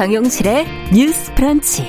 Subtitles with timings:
[0.00, 1.86] 정용실의 뉴스 프런치.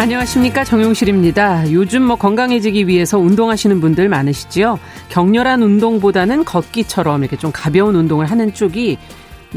[0.00, 1.70] 안녕하십니까 정용실입니다.
[1.70, 4.80] 요즘 뭐 건강해지기 위해서 운동하시는 분들 많으시죠?
[5.10, 8.98] 격렬한 운동보다는 걷기처럼 이렇게 좀 가벼운 운동을 하는 쪽이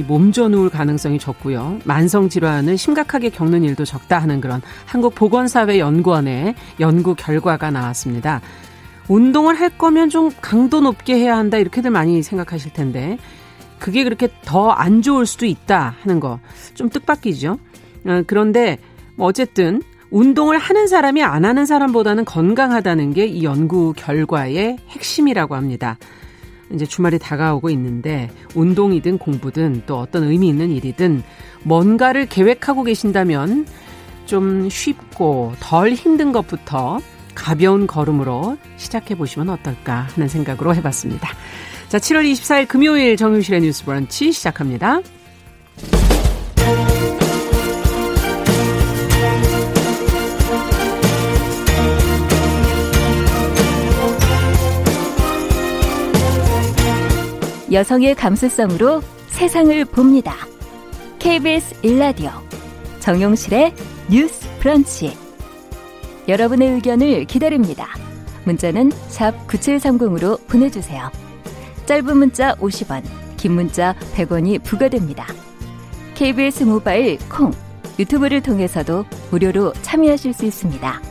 [0.05, 1.80] 몸져 누울 가능성이 적고요.
[1.84, 8.39] 만성 질환을 심각하게 겪는 일도 적다 하는 그런 한국 보건사회 연구원의 연구 결과가 나왔습니다.
[9.08, 13.17] 운동을 할 거면 좀 강도 높게 해야 한다 이렇게들 많이 생각하실 텐데
[13.80, 16.40] 그게 그렇게 더 안 좋을 수도 있다 하는 거
[16.73, 17.58] 좀 뜻밖이죠.
[18.05, 18.77] 어, 그런데
[19.16, 19.81] 뭐 어쨌든
[20.12, 25.98] 운동을 하는 사람이 안 하는 사람보다는 건강하다는 게 이 연구 결과의 핵심이라고 합니다.
[26.72, 31.23] 이제 주말이 다가오고 있는데 운동이든 공부든 또 어떤 의미 있는 일이든
[31.64, 33.66] 뭔가를 계획하고 계신다면
[34.25, 37.00] 좀 쉽고 덜 힘든 것부터
[37.36, 41.30] 가벼운 걸음으로 시작해 보시면 어떨까 하는 생각으로 해봤습니다.
[41.89, 44.99] 자, 7월 24일 금요일 정윤실의 뉴스 브런치 시작합니다.
[57.71, 60.35] 여성의 감수성으로 세상을 봅니다.
[61.19, 62.31] KBS 일라디오
[62.99, 63.73] 정용실의
[64.09, 65.15] 뉴스 브런치.
[66.27, 67.88] 여러분의 의견을 기다립니다.
[68.43, 71.27] 문자는 샵 9730으로 보내주세요.
[71.88, 73.02] 짧은 문자 50원,
[73.38, 75.25] 긴 문자 100원이 부과됩니다.
[76.16, 77.53] KBS 모바일 콩,
[77.97, 81.02] 유튜브를 통해서도 무료로 참여하실 수 있습니다.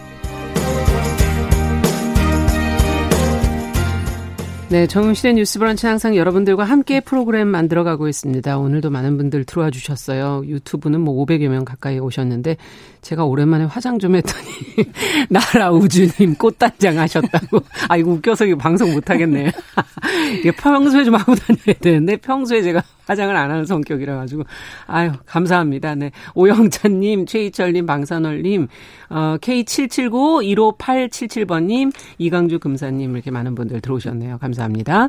[4.69, 8.59] 네, 정용실의 뉴스 브런치 항상 여러분들과 함께 프로그램 만들어가고 있습니다.
[8.59, 10.43] 오늘도 많은 분들 들어와 주셨어요.
[10.45, 12.57] 유튜브는 뭐 500여 명 가까이 오셨는데
[13.01, 14.45] 제가 오랜만에 화장 좀 했더니
[15.31, 17.61] 나라 우주님 꽃단장 하셨다고.
[17.89, 19.53] 아 이거 웃겨서 이거 방송 못 하겠네.
[20.41, 24.43] 이게 평소에 좀 하고 다녀야 되는데 평소에 제가 화장을 안 하는 성격이라 가지고
[24.87, 25.95] 아유 감사합니다.
[25.95, 28.69] 네 오영찬님, 최희철님, 방산월님,
[29.11, 34.39] 어, K7795158777번님, 이강주 금사님 이렇게 많은 분들 들어오셨네요.
[34.39, 35.09] 감사합니다.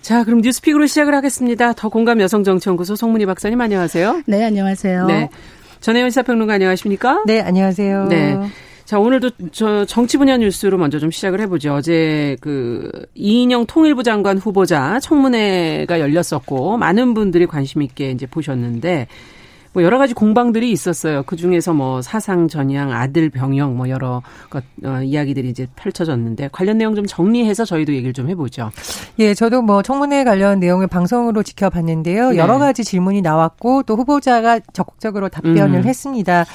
[0.00, 1.72] 자, 그럼 뉴스픽으로 시작을 하겠습니다.
[1.72, 4.22] 더 공감 여성정치연구소 송문희 박사님 안녕하세요.
[4.26, 5.06] 네, 안녕하세요.
[5.06, 5.28] 네.
[5.80, 7.24] 전혜연 시사평론가 안녕하십니까?
[7.26, 8.06] 네, 안녕하세요.
[8.08, 8.38] 네.
[8.86, 11.74] 자, 오늘도 저 정치 분야 뉴스로 먼저 좀 시작을 해보죠.
[11.74, 19.08] 어제 그 이인영 통일부 장관 후보자 청문회가 열렸었고 많은 분들이 관심 있게 이제 보셨는데
[19.76, 21.22] 뭐 여러 가지 공방들이 있었어요.
[21.24, 26.78] 그 중에서 뭐 사상 전향, 아들 병영 뭐 여러 것 어, 이야기들이 이제 펼쳐졌는데 관련
[26.78, 28.70] 내용 좀 정리해서 저희도 얘기를 좀 해보죠.
[29.18, 32.30] 예, 저도 뭐 청문회 관련 내용을 방송으로 지켜봤는데요.
[32.30, 32.36] 네.
[32.38, 35.84] 여러 가지 질문이 나왔고 또 후보자가 적극적으로 답변을 음.
[35.84, 36.46] 했습니다.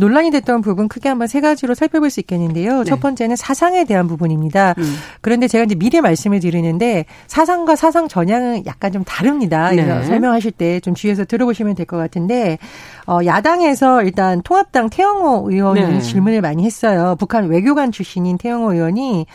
[0.00, 2.78] 논란이 됐던 부분 크게 한번 세 가지로 살펴볼 수 있겠는데요.
[2.78, 2.84] 네.
[2.84, 4.74] 첫 번째는 사상에 대한 부분입니다.
[4.78, 4.96] 음.
[5.20, 9.70] 그런데 제가 이제 미리 말씀을 드리는데 사상과 사상 전향은 약간 좀 다릅니다.
[9.70, 10.04] 네.
[10.04, 12.58] 설명하실 때 좀 주의해서 들어보시면 될 것 같은데
[13.06, 16.00] 어, 야당에서 일단 통합당 태영호 의원이 네.
[16.00, 17.16] 질문을 많이 했어요.
[17.18, 19.26] 북한 외교관 출신인 태영호 의원이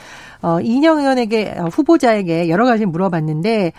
[0.41, 3.73] 어, 이인영 의원에게 어, 후보자에게 여러 가지 물어봤는데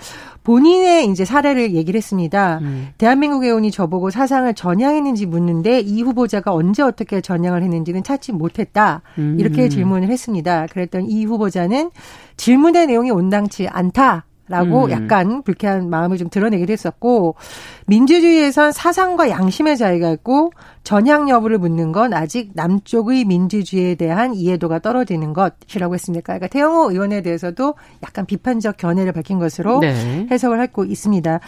[0.46, 2.60] 본인의 이제 사례를 얘기를 했습니다.
[2.62, 2.90] 음.
[2.98, 9.02] 대한민국 의원이 저보고 사상을 전향했는지 묻는데 이 후보자가 언제 어떻게 전향을 했는지는 찾지 못했다.
[9.18, 9.38] 음.
[9.40, 10.68] 이렇게 질문을 했습니다.
[10.70, 11.90] 그랬더니 이 후보자는
[12.36, 14.26] 질문의 내용이 온당치 않다.
[14.48, 14.90] 라고 음.
[14.90, 17.34] 약간 불쾌한 마음을 좀 드러내기도 했었고
[17.86, 20.52] 민주주의에선 사상과 양심의 자유가 있고
[20.84, 26.22] 전향 여부를 묻는 건 아직 남쪽의 민주주의에 대한 이해도가 떨어지는 것이라고 했습니다.
[26.24, 27.74] 그러니까 태영호 의원에 대해서도
[28.04, 30.28] 약간 비판적 견해를 밝힌 것으로 네.
[30.30, 31.40] 해석을 하고 있습니다.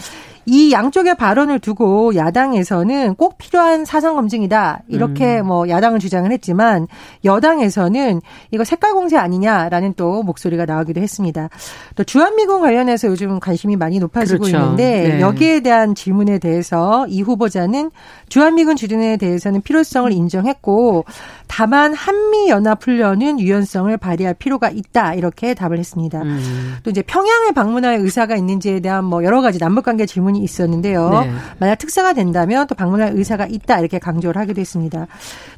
[0.48, 5.48] 이 양쪽의 발언을 두고 야당에서는 꼭 필요한 사상 검증이다 이렇게 음.
[5.48, 6.88] 뭐 야당은 주장을 했지만
[7.22, 11.50] 여당에서는 이거 색깔 공세 아니냐라는 또 목소리가 나오기도 했습니다.
[11.96, 14.56] 또 주한미군 관련해서 요즘 관심이 많이 높아지고 그렇죠.
[14.56, 15.20] 있는데 네.
[15.20, 17.90] 여기에 대한 질문에 대해서 이 후보자는
[18.30, 21.04] 주한미군 주둔에 대해서는 필요성을 인정했고
[21.46, 26.22] 다만 한미 연합 훈련은 유연성을 발휘할 필요가 있다 이렇게 답을 했습니다.
[26.22, 26.76] 음.
[26.84, 31.10] 또 이제 평양을 방문할 의사가 있는지에 대한 뭐 여러 가지 남북 관계 질문이 부분이 있었는데요.
[31.10, 31.30] 네.
[31.58, 35.06] 만약 특사가 된다면 또 방문할 의사가 있다 이렇게 강조를 하기도 했습니다.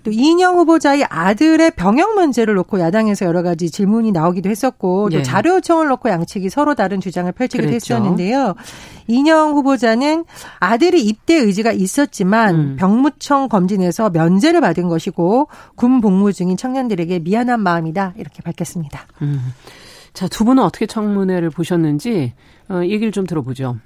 [0.03, 5.23] 또 이인영 후보자의 아들의 병역 문제를 놓고 야당에서 여러 가지 질문이 나오기도 했었고 또 네.
[5.23, 7.94] 자료 요청을 놓고 양측이 서로 다른 주장을 펼치기도 그랬죠.
[7.94, 8.55] 했었는데요.
[9.06, 10.25] 이인영 후보자는
[10.59, 12.76] 아들이 입대 의지가 있었지만 음.
[12.79, 19.06] 병무청 검진에서 면제를 받은 것이고 군 복무 중인 청년들에게 미안한 마음이다 이렇게 밝혔습니다.
[19.23, 19.41] 음.
[20.12, 22.33] 자, 두 분은 어떻게 청문회를 보셨는지
[22.69, 23.76] 어, 얘기를 좀 들어보죠.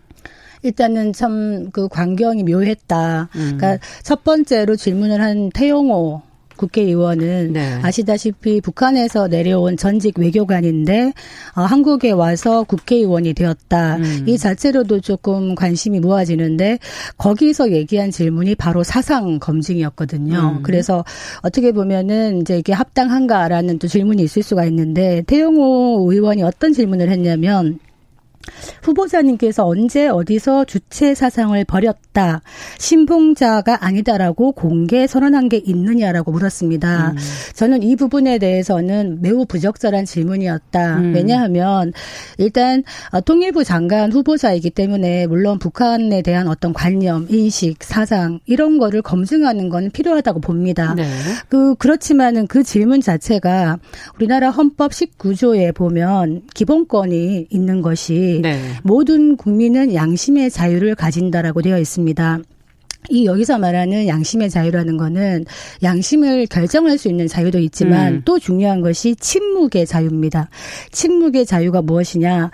[0.64, 3.28] 일단은 참 그 광경이 묘했다.
[3.34, 3.56] 음.
[3.56, 6.22] 그러니까 첫 번째로 질문을 한 태용호
[6.56, 7.80] 국회의원은 네.
[7.82, 11.12] 아시다시피 북한에서 내려온 전직 외교관인데
[11.56, 13.96] 어, 한국에 와서 국회의원이 되었다.
[13.96, 14.24] 음.
[14.28, 16.78] 이 자체로도 조금 관심이 모아지는데
[17.18, 20.58] 거기서 얘기한 질문이 바로 사상 검증이었거든요.
[20.58, 20.62] 음.
[20.62, 21.04] 그래서
[21.42, 27.80] 어떻게 보면은 이제 이게 합당한가라는 또 질문이 있을 수가 있는데 태용호 의원이 어떤 질문을 했냐면
[28.82, 32.42] 후보자님께서 언제 어디서 주체 사상을 버렸다.
[32.78, 37.12] 신봉자가 아니다라고 공개 선언한 게 있느냐라고 물었습니다.
[37.12, 37.16] 음.
[37.54, 40.98] 저는 이 부분에 대해서는 매우 부적절한 질문이었다.
[40.98, 41.14] 음.
[41.14, 41.92] 왜냐하면
[42.38, 49.02] 일단 어, 통일부 장관 후보자이기 때문에 물론 북한에 대한 어떤 관념, 인식, 사상 이런 거를
[49.02, 50.94] 검증하는 건 필요하다고 봅니다.
[50.94, 51.04] 네.
[51.48, 53.78] 그 그렇지만은 그 질문 자체가
[54.16, 58.60] 우리나라 헌법 19조에 보면 기본권이 있는 것이 네.
[58.82, 62.40] 모든 국민은 양심의 자유를 가진다라고 되어 있습니다.
[63.10, 65.44] 이 여기서 말하는 양심의 자유라는 거는
[65.82, 68.22] 양심을 결정할 수 있는 자유도 있지만 음.
[68.24, 70.48] 또 중요한 것이 침묵의 자유입니다.
[70.90, 72.50] 침묵의 자유가 무엇이냐?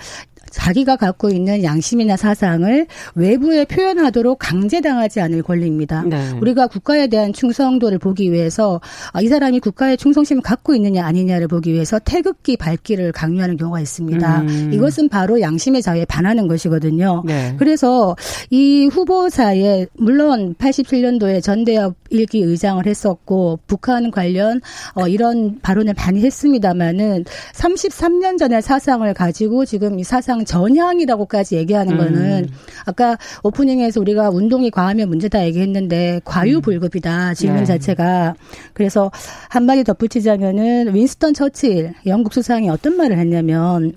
[0.50, 6.02] 자기가 갖고 있는 양심이나 사상을 외부에 표현하도록 강제당하지 않을 권리입니다.
[6.02, 6.30] 네.
[6.40, 8.80] 우리가 국가에 대한 충성도를 보기 위해서
[9.12, 14.40] 아, 이 사람이 국가의 충성심을 갖고 있느냐 아니냐를 보기 위해서 태극기 밝기를 강요하는 경우가 있습니다.
[14.42, 14.70] 음.
[14.72, 17.22] 이것은 바로 양심의 자유에 반하는 것이거든요.
[17.26, 17.54] 네.
[17.58, 18.16] 그래서
[18.50, 24.60] 이 후보자의 물론 87년도에 전대협 일기 의장을 했었고 북한 관련
[24.94, 27.24] 어, 이런 발언을 많이 했습니다마는
[27.54, 31.98] 33년 전의 사상을 가지고 지금 이 사상 그냥 전향이라고까지 얘기하는 음.
[31.98, 32.48] 거는
[32.86, 37.64] 아까 오프닝에서 우리가 운동이 과하면 문제다 얘기했는데 과유불급이다 질문 네.
[37.64, 38.34] 자체가
[38.72, 39.10] 그래서
[39.48, 43.92] 한마디 덧붙이자면은 윈스턴 처칠 영국 수상이 어떤 말을 했냐면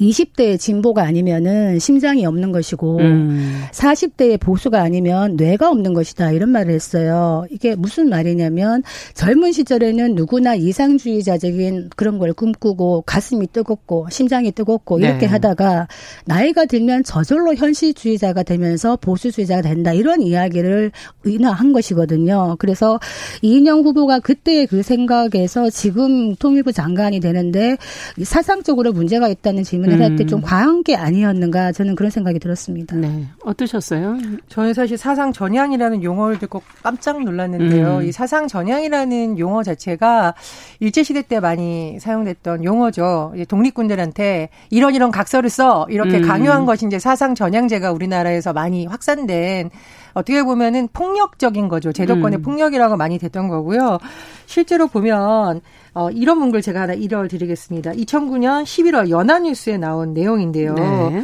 [0.00, 3.62] 20대의 진보가 아니면은 심장이 없는 것이고 음.
[3.72, 7.46] 40대의 보수가 아니면 뇌가 없는 것이다 이런 말을 했어요.
[7.50, 8.82] 이게 무슨 말이냐면
[9.14, 15.26] 젊은 시절에는 누구나 이상주의자적인 그런 걸 꿈꾸고 가슴이 뜨겁고 심장이 뜨겁고 이렇게 네.
[15.26, 15.88] 하다가
[16.26, 20.92] 나이가 들면 저절로 현실주의자가 되면서 보수주의자가 된다 이런 이야기를
[21.24, 22.56] 인화한 것이거든요.
[22.58, 23.00] 그래서
[23.42, 27.76] 이인영 후보가 그때의 그 생각에서 지금 통일부 장관이 되는데
[28.22, 30.02] 사상적으로 문제가 있다는 질문 을 음.
[30.02, 32.96] 할때 좀 과한 게 아니었는가 저는 그런 생각이 들었습니다.
[32.96, 33.26] 네.
[33.44, 34.18] 어떠셨어요?
[34.48, 37.98] 저는 사실 사상 전향이라는 용어를 듣고 깜짝 놀랐는데요.
[37.98, 38.02] 음.
[38.02, 40.34] 이 사상 전향이라는 용어 자체가
[40.80, 43.34] 일제 시대 때 많이 사용됐던 용어죠.
[43.48, 46.22] 독립군들한테 이런 이런 각서를 써 이렇게 음.
[46.22, 49.70] 강요한 것이 이제 사상 전향제가 우리나라에서 많이 확산된
[50.16, 51.92] 어떻게 보면은 폭력적인 거죠.
[51.92, 52.42] 제도권의 음.
[52.42, 53.98] 폭력이라고 많이 됐던 거고요.
[54.46, 55.60] 실제로 보면
[55.92, 57.92] 어, 이런 문구를 제가 하나 읽어드리겠습니다.
[57.92, 60.72] 2009년 11월 연합뉴스에 나온 내용인데요.
[60.74, 61.22] 네.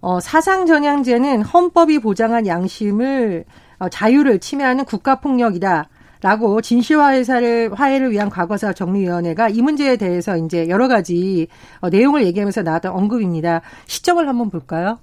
[0.00, 3.44] 어, 사상전향제는 헌법이 보장한 양심을
[3.78, 5.90] 어, 자유를 침해하는 국가폭력이다.
[6.22, 11.48] 라고 진실화해사를 화해를 위한 과거사 정리위원회가 이 문제에 대해서 이제 여러 가지
[11.80, 13.60] 어, 내용을 얘기하면서 나왔던 언급입니다.
[13.88, 14.98] 시점을 한번 볼까요?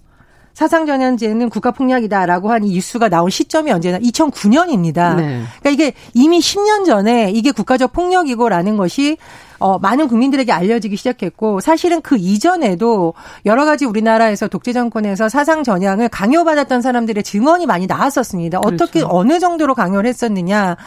[0.54, 5.16] 사상전환제는 국가 폭력이다라고 한이 뉴스가 나온 시점이 언제나 2009년입니다.
[5.16, 5.44] 네.
[5.62, 9.18] 그러니까 이게 이미 10년 전에 이게 국가적 폭력이고라는 것이
[9.60, 13.14] 어, 많은 국민들에게 알려지기 시작했고 사실은 그 이전에도
[13.46, 18.60] 여러 가지 우리나라에서 독재 정권에서 사상 전향을 강요받았던 사람들의 증언이 많이 나왔었습니다.
[18.60, 19.08] 어떻게 그렇죠.
[19.10, 20.78] 어느 정도로 강요를 했었느냐.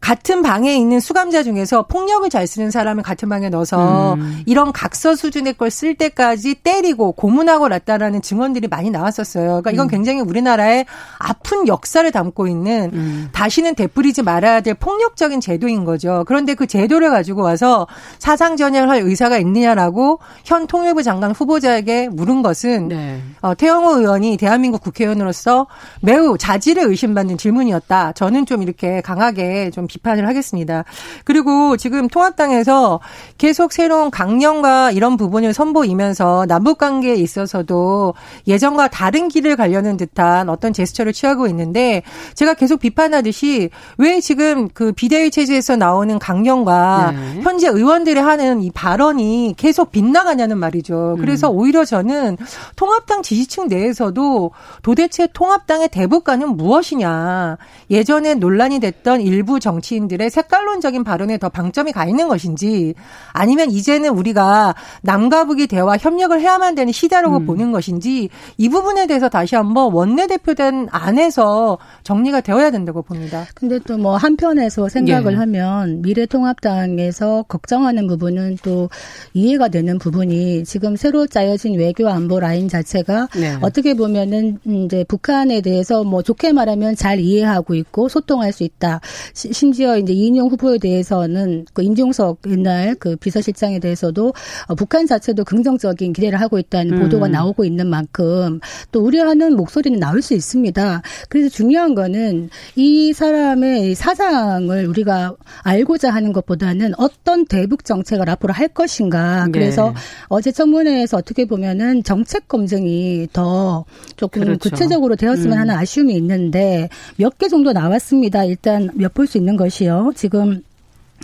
[0.00, 4.42] 같은 방에 있는 수감자 중에서 폭력을 잘 쓰는 사람을 같은 방에 넣어서 음.
[4.46, 9.46] 이런 각서 수준의 걸 쓸 때까지 때리고 고문하고 났다라는 증언들이 많이 나왔었어요.
[9.46, 9.88] 그러니까 이건 음.
[9.88, 10.86] 굉장히 우리나라의
[11.18, 13.28] 아픈 역사를 담고 있는 음.
[13.32, 16.24] 다시는 되풀이지 말아야 될 폭력적인 제도인 거죠.
[16.26, 17.86] 그런데 그 제도를 가지고 와서
[18.18, 23.20] 사상 전향을 할 의사가 있느냐라고 현 통일부 장관 후보자에게 물은 것은 네.
[23.40, 25.66] 어, 태영호 의원이 대한민국 국회의원으로서
[26.00, 28.12] 매우 자질을 의심받는 질문이었다.
[28.12, 30.84] 저는 좀 이렇게 강하게 좀 비판을 하겠습니다.
[31.24, 33.00] 그리고 지금 통합당에서
[33.38, 38.14] 계속 새로운 강령과 이런 부분을 선보이면서 남북 관계에 있어서도
[38.46, 42.02] 예전과 다른 길을 가려는 듯한 어떤 제스처를 취하고 있는데
[42.34, 47.40] 제가 계속 비판하듯이 왜 지금 그 비대위 체제에서 나오는 강령과 네.
[47.42, 51.16] 현재 의원들이 하는 이 발언이 계속 빗나가냐는 말이죠.
[51.20, 51.56] 그래서 음.
[51.56, 52.36] 오히려 저는
[52.76, 54.50] 통합당 지지층 내에서도
[54.82, 57.56] 도대체 통합당의 대북과는 무엇이냐.
[57.90, 62.94] 예전에 논란이 됐던 일부 정 정치인들의 색깔론적인 발언에 더 방점이 가 있는 것인지
[63.32, 67.46] 아니면 이제는 우리가 남과 북이 대화 협력을 해야만 되는 시대라고 음.
[67.46, 73.44] 보는 것인지 이 부분에 대해서 다시 한번 원내대표단 안에서 정리가 되어야 된다고 봅니다.
[73.54, 75.36] 근데 또 뭐 한편에서 생각을 예.
[75.36, 78.88] 하면 미래통합당에서 걱정하는 부분은 또
[79.34, 83.56] 이해가 되는 부분이 지금 새로 짜여진 외교 안보 라인 자체가 네.
[83.60, 89.00] 어떻게 보면은 이제 북한에 대해서 뭐 좋게 말하면 잘 이해하고 있고 소통할 수 있다.
[89.34, 94.32] 신 심지어 이제 이인영 후보에 대해서는 그 임종석 옛날 그 비서실장에 대해서도
[94.66, 97.02] 어, 북한 자체도 긍정적인 기대를 하고 있다는 음.
[97.02, 98.60] 보도가 나오고 있는 만큼
[98.92, 101.02] 또 우려하는 목소리는 나올 수 있습니다.
[101.28, 105.34] 그래서 중요한 거는 이 사람의 사상을 우리가
[105.64, 109.44] 알고자 하는 것보다는 어떤 대북 정책을 앞으로 할 것인가.
[109.46, 109.52] 네.
[109.52, 109.92] 그래서
[110.28, 113.84] 어제 청문회에서 어떻게 보면은 정책 검증이 더
[114.16, 114.70] 조금 그렇죠.
[114.70, 115.58] 구체적으로 되었으면 음.
[115.60, 118.44] 하는 아쉬움이 있는데 몇 개 정도 나왔습니다.
[118.44, 120.12] 일단 몇 볼 수 있는 것이요.
[120.16, 120.62] 지금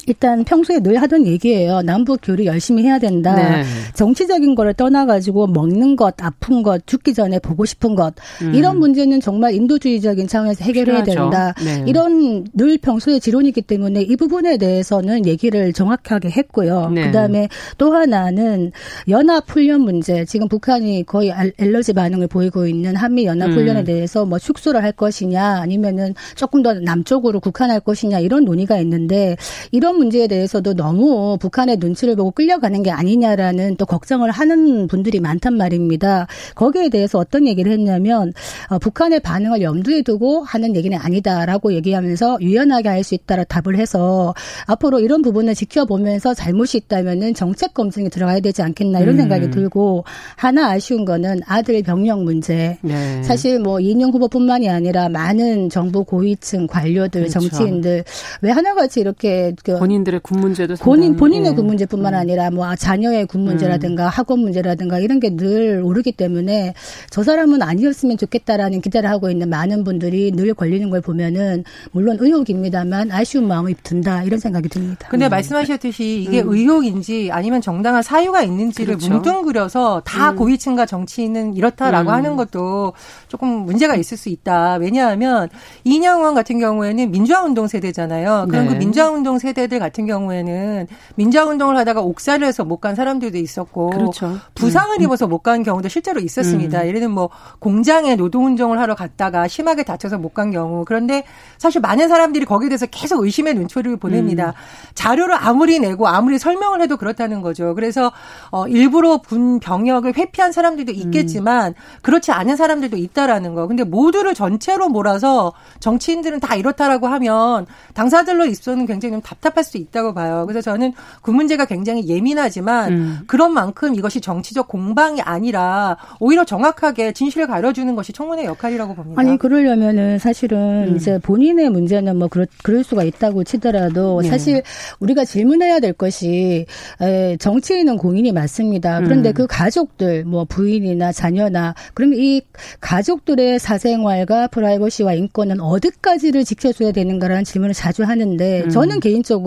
[0.06, 1.82] 일단 평소에 늘 하던 얘기예요.
[1.82, 3.34] 남북 교류 열심히 해야 된다.
[3.34, 3.62] 네.
[3.94, 8.54] 정치적인 거를 떠나가지고 먹는 것, 아픈 것, 죽기 전에 보고 싶은 것 음.
[8.54, 11.30] 이런 문제는 정말 인도주의적인 차원에서 해결해야 필요하죠.
[11.30, 11.54] 된다.
[11.64, 11.84] 네.
[11.86, 16.90] 이런 늘 평소에 지론이기 때문에 이 부분에 대해서는 얘기를 정확하게 했고요.
[16.94, 17.06] 네.
[17.06, 17.48] 그다음에
[17.78, 18.72] 또 하나는
[19.08, 20.24] 연합 훈련 문제.
[20.24, 23.84] 지금 북한이 거의 엘러지 반응을 보이고 있는 한미 연합 훈련에 음.
[23.84, 29.36] 대해서 뭐 축소를 할 것이냐 아니면은 조금 더 남쪽으로 국한할 것이냐 이런 논의가 있는데
[29.70, 35.54] 이런 문제에 대해서도 너무 북한의 눈치를 보고 끌려가는 게 아니냐라는 또 걱정을 하는 분들이 많단
[35.56, 36.26] 말입니다.
[36.56, 38.32] 거기에 대해서 어떤 얘기를 했냐면
[38.70, 44.34] 어, 북한의 반응을 염두에 두고 하는 얘기는 아니다라고 얘기하면서 유연하게 할 수 있다라 답을 해서
[44.66, 49.20] 앞으로 이런 부분을 지켜보면서 잘못이 있다면은 정책 검증이 들어가야 되지 않겠나 이런 음.
[49.20, 52.78] 생각이 들고 하나 아쉬운 거는 아들 병력 문제.
[52.80, 53.22] 네.
[53.22, 57.40] 사실 뭐 이인영 후보뿐만이 아니라 많은 정부 고위층 관료들, 그렇죠.
[57.40, 58.04] 정치인들
[58.40, 61.54] 왜 하나같이 이렇게 그 본인들의 군 문제도 본인 본인의 예.
[61.54, 62.18] 군 문제뿐만 음.
[62.18, 64.08] 아니라 뭐 자녀의 군 문제라든가 음.
[64.08, 66.74] 학원 문제라든가 이런 게 늘 오르기 때문에
[67.10, 73.10] 저 사람은 아니었으면 좋겠다라는 기대를 하고 있는 많은 분들이 늘 걸리는 걸 보면은 물론 의혹입니다만
[73.10, 75.08] 아쉬운 마음이 든다 이런 생각이 듭니다.
[75.10, 75.28] 근데 네.
[75.28, 76.52] 말씀하셨듯이 이게 음.
[76.52, 79.12] 의혹인지 아니면 정당한 사유가 있는지를 그렇죠.
[79.12, 80.36] 뭉뚱그려서 다 음.
[80.36, 82.14] 고위층과 정치인은 이렇다라고 음.
[82.14, 82.92] 하는 것도
[83.28, 84.76] 조금 문제가 있을 수 있다.
[84.76, 85.48] 왜냐하면
[85.84, 88.46] 이인영 의원 같은 경우에는 민주화운동 세대잖아요.
[88.48, 88.78] 그럼 그 네.
[88.78, 93.90] 그 민주화운동 세대 들 같은 경우에는 민주화 운동을 하다가 옥살을 해서 못 간 사람들도 있었고
[93.90, 94.36] 그렇죠.
[94.54, 95.02] 부상을 음.
[95.02, 96.82] 입어서 못 간 경우도 실제로 있었습니다.
[96.82, 96.86] 음.
[96.88, 101.24] 예를 들면 뭐 공장에 노동 운동을 하러 갔다가 심하게 다쳐서 못 간 경우 그런데
[101.58, 104.48] 사실 많은 사람들이 거기에 대해서 계속 의심의 눈초리를 보냅니다.
[104.48, 104.52] 음.
[104.94, 107.74] 자료를 아무리 내고 아무리 설명을 해도 그렇다는 거죠.
[107.74, 108.12] 그래서
[108.50, 111.74] 어 일부러 군 병역을 회피한 사람들도 있겠지만 음.
[112.02, 113.66] 그렇지 않은 사람들도 있다라는 거.
[113.66, 119.78] 근데 모두를 전체로 몰아서 정치인들은 다 이렇다라고 하면 당사자들로 있어서는 굉장히 좀 답답 할 수
[119.78, 120.44] 있다고 봐요.
[120.46, 120.92] 그래서 저는
[121.22, 123.18] 그 문제가 굉장히 예민하지만 음.
[123.26, 129.20] 그런 만큼 이것이 정치적 공방이 아니라 오히려 정확하게 진실을 가려주는 것이 청문회 역할이라고 봅니다.
[129.20, 130.96] 아니 그러려면은 사실은 음.
[130.96, 134.28] 이제 본인의 문제는 뭐 그럴, 그럴 수가 있다고 치더라도 네.
[134.28, 134.62] 사실
[135.00, 136.66] 우리가 질문해야 될 것이
[137.00, 139.00] 에, 정치인은 공인이 맞습니다.
[139.00, 139.34] 그런데 음.
[139.34, 142.42] 그 가족들 뭐 부인이나 자녀나 그러면 이
[142.80, 148.68] 가족들의 사생활과 프라이버시와 인권은 어디까지를 지켜줘야 되는가라는 질문을 자주 하는데 음.
[148.68, 149.43] 저는 개인적으로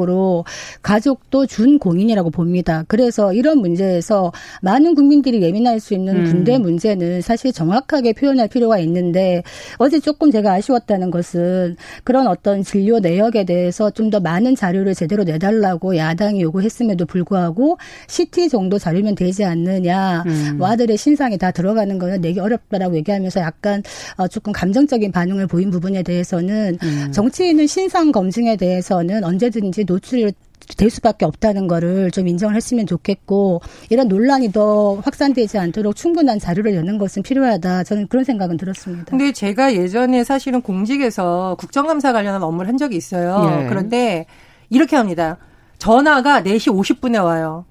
[0.82, 2.84] 가족도 준공인이라고 봅니다.
[2.88, 6.26] 그래서 이런 문제에서 많은 국민들이 예민할 수 있는 음.
[6.26, 9.44] 군대 문제는 사실 정확하게 표현할 필요가 있는데
[9.78, 15.24] 어제 조금 제가 아쉬웠다는 것은 그런 어떤 진료 내역에 대해서 좀 더 많은 자료를 제대로
[15.24, 17.78] 내달라고 야당이 요구했음에도 불구하고
[18.08, 20.24] CT 정도 자료면 되지 않느냐.
[20.26, 20.56] 음.
[20.58, 23.84] 뭐 아들의 신상이 다 들어가는 거는 내기 어렵다라고 얘기하면서 약간
[24.18, 27.12] 어, 조금 감정적인 반응을 보인 부분에 대해서는 음.
[27.12, 30.32] 정치인은 신상 검증에 대해서는 언제든지 노출
[30.76, 36.76] 될 수밖에 없다는 거를 좀 인정을 했으면 좋겠고 이런 논란이 더 확산되지 않도록 충분한 자료를
[36.76, 37.86] 여는 것은 필요하다.
[37.86, 39.06] 저는 그런 생각은 들었습니다.
[39.12, 43.62] 근데 제가 예전에 사실은 공직에서 국정감사 관련한 업무를 한 적이 있어요.
[43.64, 43.70] 예.
[43.70, 44.26] 그런데
[44.70, 45.38] 이렇게 합니다.
[45.78, 47.66] 전화가 4시 50분에 와요.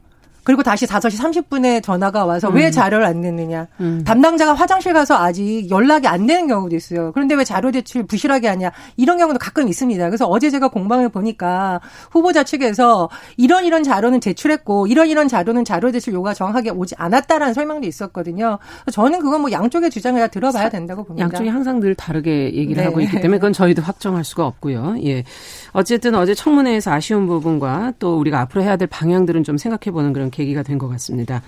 [0.47, 2.55] 그리고 다시 5시 30분에 전화가 와서 음.
[2.55, 3.67] 왜 자료를 안 냈느냐.
[3.81, 4.05] 음.
[4.07, 7.11] 담당자가 화장실 가서 아직 연락이 안 되는 경우도 있어요.
[7.11, 8.71] 그런데 왜 자료 제출 부실하게 하냐.
[8.97, 10.07] 이런 경우도 가끔 있습니다.
[10.07, 11.81] 그래서 어제 제가 공방을 보니까
[12.13, 17.53] 후보자 측에서 이런 이런 자료는 제출했고 이런 이런 자료는 자료 제출 요구가 정확하게 오지 않았다라는
[17.53, 18.59] 설명도 있었거든요.
[18.93, 21.25] 저는 그건 뭐 양쪽의 주장을 다 들어봐야 된다고 봅니다.
[21.25, 22.85] 양쪽이 항상 늘 다르게 얘기를 네.
[22.85, 24.95] 하고 있기 때문에 그건 저희도 확정할 수가 없고요.
[25.03, 25.25] 예.
[25.73, 30.31] 어쨌든 어제 청문회에서 아쉬운 부분과 또 우리가 앞으로 해야 될 방향들은 좀 생각해 보는 그런
[30.37, 31.43] 계기가 된 것 같습니다.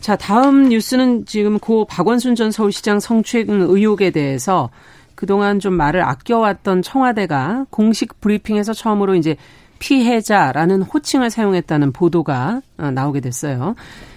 [0.00, 4.70] 자, 다음 뉴스는 지금 고 박원순 전 서울시장 성추행 의혹에 대해서
[5.14, 9.36] 그동안 좀 말을 아껴왔던 청와대가 공식 브리핑에서 처음으로 이제
[9.78, 13.74] 피해자라는 호칭을 사용했다는 보도가 어, 나오게 됐어요.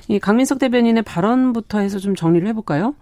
[0.08, 2.94] 이 강민석 대변인의 발언부터 해서 좀 정리를 해볼까요?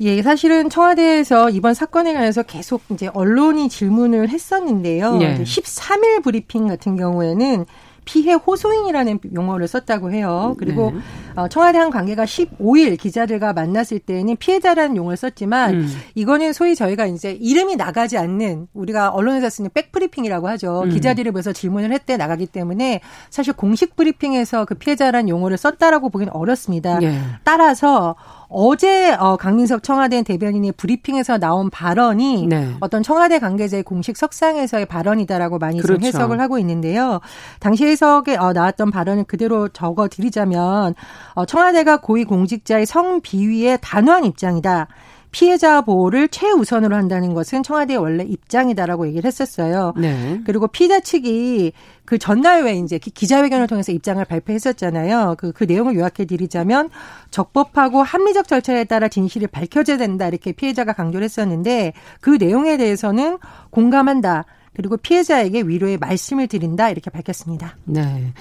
[0.00, 5.18] 예, 사실은 청와대에서 이번 사건에 관해서 계속 이제 언론이 질문을 했었는데요.
[5.20, 5.34] 예.
[5.42, 7.66] 13일 브리핑 같은 경우에는
[8.10, 10.56] 피해 호소인이라는 용어를 썼다고 해요.
[10.58, 11.00] 그리고 네.
[11.36, 15.88] 어, 청와대 한 관계가 15일 기자들과 만났을 때는 피해자라는 용어를 썼지만 음.
[16.16, 20.82] 이거는 소위 저희가 이제 이름이 나가지 않는 우리가 언론에서 쓰는 백브리핑이라고 하죠.
[20.86, 20.90] 음.
[20.90, 23.00] 기자들이 모여서 질문을 했대 나가기 때문에
[23.30, 26.98] 사실 공식 브리핑에서 그 피해자라는 용어를 썼다라고 보기는 어렵습니다.
[27.02, 27.16] 예.
[27.44, 28.16] 따라서
[28.50, 32.74] 어제 어, 강민석 청와대 대변인의 브리핑에서 나온 발언이 네.
[32.80, 36.04] 어떤 청와대 관계자의 공식 석상에서의 발언이다라고 많이 그렇죠.
[36.04, 37.20] 해석을 하고 있는데요.
[37.60, 40.94] 당시 해석에 어, 나왔던 발언을 그대로 적어 드리자면
[41.34, 44.88] 어, 청와대가 고위 공직자의 성비위의 단호한 입장이다.
[45.30, 49.94] 피해자 보호를 최우선으로 한다는 것은 청와대의 원래 입장이다라고 얘기를 했었어요.
[49.96, 50.40] 네.
[50.44, 51.72] 그리고 피해자 측이
[52.04, 55.36] 그 전날 왜 이제 기자회견을 통해서 입장을 발표했었잖아요.
[55.38, 56.90] 그, 그 내용을 요약해 드리자면
[57.30, 63.38] 적법하고 합리적 절차에 따라 진실이 밝혀져야 된다 이렇게 피해자가 강조를 했었는데 그 내용에 대해서는
[63.70, 64.44] 공감한다.
[64.74, 67.76] 그리고 피해자에게 위로의 말씀을 드린다 이렇게 밝혔습니다.
[67.84, 68.32] 네.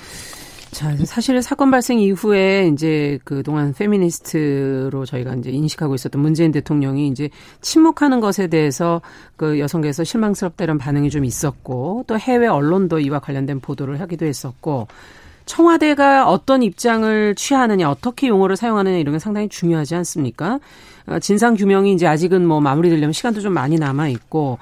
[0.72, 7.30] 자, 사실 사건 발생 이후에 이제 그동안 페미니스트로 저희가 이제 인식하고 있었던 문재인 대통령이 이제
[7.62, 9.02] 침묵하는 것에 대해서
[9.36, 14.88] 그 여성계에서 실망스럽다 이런 반응이 좀 있었고 또 해외 언론도 이와 관련된 보도를 하기도 했었고
[15.46, 20.60] 청와대가 어떤 입장을 취하느냐, 어떻게 용어를 사용하느냐 이런 게 상당히 중요하지 않습니까?
[21.08, 24.60] 어, 진상 규명이 이제 아직은 뭐 마무리되려면 시간도 좀 많이 남아 있고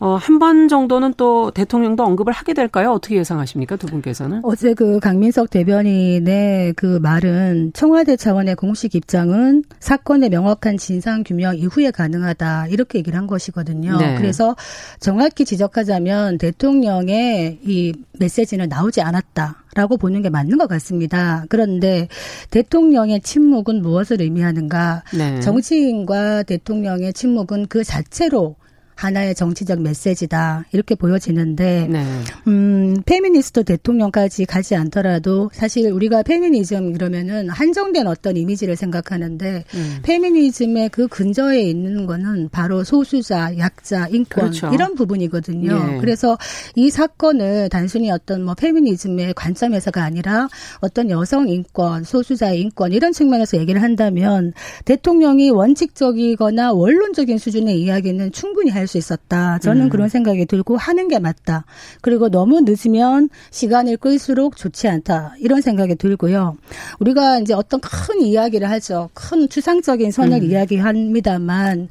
[0.00, 2.92] 어, 한 번 정도는 또 대통령도 언급을 하게 될까요?
[2.92, 3.74] 어떻게 예상하십니까?
[3.74, 4.40] 두 분께서는?
[4.44, 11.90] 어제 그 강민석 대변인의 그 말은 청와대 차원의 공식 입장은 사건의 명확한 진상 규명 이후에
[11.90, 12.68] 가능하다.
[12.68, 13.96] 이렇게 얘기를 한 것이거든요.
[13.98, 14.14] 네.
[14.16, 14.54] 그래서
[15.00, 19.64] 정확히 지적하자면 대통령의 이 메시지는 나오지 않았다.
[19.74, 21.44] 라고 보는 게 맞는 것 같습니다.
[21.48, 22.08] 그런데
[22.50, 25.02] 대통령의 침묵은 무엇을 의미하는가?
[25.16, 25.40] 네.
[25.40, 28.56] 정치인과 대통령의 침묵은 그 자체로
[28.98, 32.04] 하나의 정치적 메시지다 이렇게 보여지는데 네.
[32.48, 39.98] 음 페미니스트 대통령까지 가지 않더라도 사실 우리가 페미니즘 그러면은 한정된 어떤 이미지를 생각하는데 음.
[40.02, 44.70] 페미니즘의 그 근저에 있는 거는 바로 소수자, 약자, 인권 그렇죠.
[44.74, 45.92] 이런 부분이거든요.
[45.94, 46.00] 예.
[46.00, 46.36] 그래서
[46.74, 50.48] 이 사건을 단순히 어떤 뭐 페미니즘의 관점에서가 아니라
[50.80, 54.52] 어떤 여성 인권, 소수자의 인권 이런 측면에서 얘기를 한다면
[54.86, 59.58] 대통령이 원칙적이거나 원론적인 수준의 이야기는 충분히 할수 있었다.
[59.58, 59.88] 저는 음.
[59.88, 61.64] 그런 생각이 들고 하는 게 맞다.
[62.00, 65.34] 그리고 너무 늦으면 시간을 끌수록 좋지 않다.
[65.38, 66.56] 이런 생각이 들고요.
[66.98, 69.10] 우리가 이제 어떤 큰 이야기를 하죠.
[69.14, 70.50] 큰 추상적인 선을 음.
[70.50, 71.88] 이야기합니다만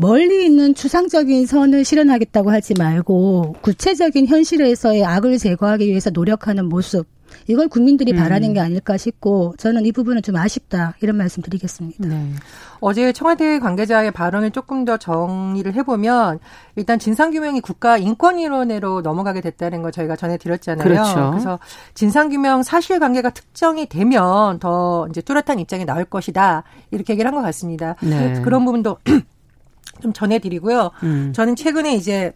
[0.00, 7.06] 멀리 있는 추상적인 선을 실현하겠다고 하지 말고 구체적인 현실에서의 악을 제거하기 위해서 노력하는 모습
[7.48, 8.18] 이걸 국민들이 음.
[8.18, 12.06] 바라는 게 아닐까 싶고 저는 이 부분은 좀 아쉽다 이런 말씀 드리겠습니다.
[12.06, 12.32] 네.
[12.80, 16.38] 어제 청와대 관계자의 발언을 조금 더 정리를 해보면
[16.76, 20.84] 일단 진상규명이 국가 인권위원회로 넘어가게 됐다는 걸 저희가 전해드렸잖아요.
[20.86, 21.30] 그렇죠.
[21.30, 21.58] 그래서
[21.94, 27.94] 진상규명 사실관계가 특정이 되면 더 이제 뚜렷한 입장이 나올 것이다 이렇게 얘기를 한 것 같습니다.
[28.02, 28.40] 네.
[28.42, 28.98] 그런 부분도
[30.02, 30.90] 좀 전해드리고요.
[31.02, 31.32] 음.
[31.34, 32.32] 저는 최근에 이제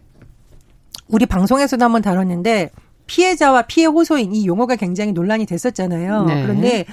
[1.07, 2.71] 우리 방송에서도 한번 다뤘는데
[3.07, 6.25] 피해자와 피해 호소인 이 용어가 굉장히 논란이 됐었잖아요.
[6.25, 6.41] 네.
[6.43, 6.85] 그런데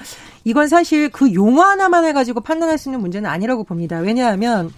[0.43, 3.99] 이건 사실 그 용어 하나만 해가지고 판단할 수 있는 문제는 아니라고 봅니다.
[3.99, 4.71] 왜냐하면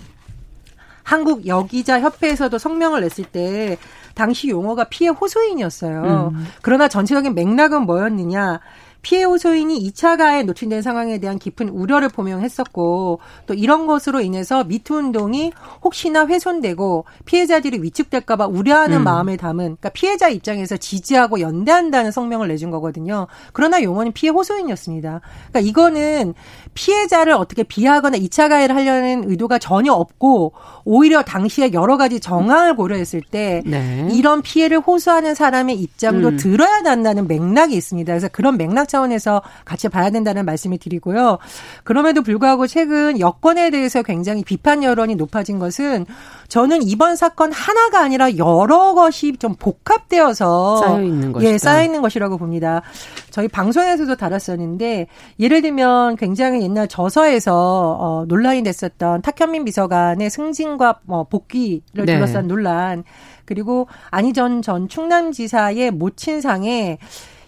[1.03, 3.77] 한국 여기자 협회에서도 성명을 냈을 때
[4.15, 6.31] 당시 용어가 피해 호소인이었어요.
[6.33, 6.47] 음.
[6.61, 8.59] 그러나 전체적인 맥락은 뭐였느냐?
[9.03, 14.95] 피해 호소인이 2차 가해에 노출된 상황에 대한 깊은 우려를 표명했었고 또 이런 것으로 인해서 미투
[14.95, 15.51] 운동이
[15.83, 19.03] 혹시나 훼손되고 피해자들이 위축될까 봐 우려하는 음.
[19.03, 23.27] 마음을 담은 그러니까 피해자 입장에서 지지하고 연대한다는 성명을 내준 거거든요.
[23.51, 25.21] 그러나 용어는 피해 호소인이었습니다.
[25.49, 26.33] 그러니까 이거는
[26.73, 30.53] 피해자를 어떻게 비하하거나 2차 가해를 하려는 의도가 전혀 없고
[30.85, 34.07] 오히려 당시에 여러 가지 정황을 고려했을 때 네.
[34.11, 36.37] 이런 피해를 호소하는 사람의 입장도 음.
[36.37, 38.11] 들어야 한다는 맥락이 있습니다.
[38.11, 41.37] 그래서 그런 맥락 차원에서 같이 봐야 된다는 말씀을 드리고요.
[41.83, 46.05] 그럼에도 불구하고 최근 여권에 대해서 굉장히 비판 여론이 높아진 것은
[46.47, 51.51] 저는 이번 사건 하나가 아니라 여러 것이 좀 복합되어서 쌓여 있는 것이다.
[51.51, 52.81] 예, 쌓여 있는 것이라고 봅니다.
[53.33, 55.07] 저희 방송에서도 다뤘었는데
[55.39, 62.05] 예를 들면 굉장히 옛날 저서에서 어, 논란이 됐었던 탁현민 비서관의 승진과 뭐 복귀를 네.
[62.05, 63.03] 둘러싼 논란
[63.45, 66.99] 그리고 안희전 전 충남지사의 모친상에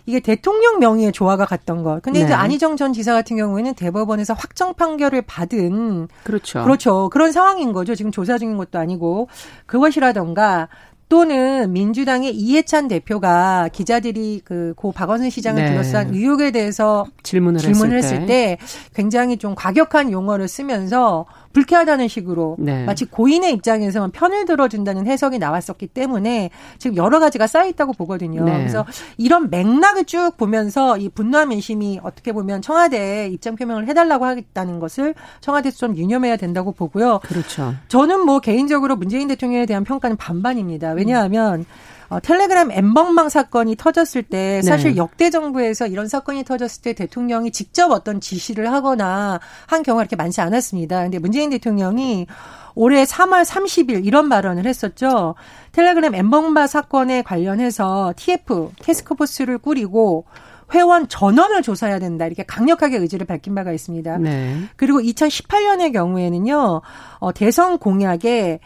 [0.07, 2.01] 이게 대통령 명의의 조화가 갔던 것.
[2.01, 2.25] 근데 네.
[2.25, 6.63] 이제 안희정 전 지사 같은 경우에는 대법원에서 확정 판결을 받은 그렇죠.
[6.63, 7.09] 그렇죠.
[7.09, 7.93] 그런 상황인 거죠.
[7.93, 9.27] 지금 조사 중인 것도 아니고
[9.67, 10.67] 그것이라던가
[11.07, 15.69] 또는 민주당의 이해찬 대표가 기자들이 그고 박원순 시장을 네.
[15.69, 18.23] 둘러싼 의혹에 대해서 질문을, 질문을 했을, 때.
[18.23, 18.57] 했을 때
[18.95, 22.83] 굉장히 좀 과격한 용어를 쓰면서 불쾌하다는 식으로 네.
[22.83, 28.43] 마치 고인의 입장에서만 편을 들어준다는 해석이 나왔었기 때문에 지금 여러 가지가 쌓여 있다고 보거든요.
[28.43, 28.57] 네.
[28.57, 28.85] 그래서
[29.17, 35.15] 이런 맥락을 쭉 보면서 이 분노와 민심이 어떻게 보면 청와대에 입장 표명을 해달라고 하겠다는 것을
[35.39, 37.21] 청와대에서 좀 유념해야 된다고 보고요.
[37.23, 37.73] 그렇죠.
[37.87, 40.91] 저는 뭐 개인적으로 문재인 대통령에 대한 평가는 반반입니다.
[40.91, 41.65] 왜냐하면 음.
[42.09, 44.61] 어, 텔레그램 엠번방 사건이 터졌을 때 네.
[44.61, 44.97] 사실 네.
[44.97, 50.41] 역대 정부에서 이런 사건이 터졌을 때 대통령이 직접 어떤 지시를 하거나 한 경우가 이렇게 많지
[50.41, 51.03] 않았습니다.
[51.03, 52.27] 근데 문재인 대통령이
[52.75, 55.35] 올해 3월 30일 이런 발언을 했었죠.
[55.71, 60.25] 텔레그램 N번방 사건에 관련해서 TF 태스크포스를 꾸리고
[60.73, 64.17] 회원 전원을 조사해야 된다 이렇게 강력하게 의지를 밝힌 바가 있습니다.
[64.17, 64.57] 네.
[64.75, 66.81] 그리고 2018년의 경우에는요
[67.19, 68.59] 어, 대선 공약에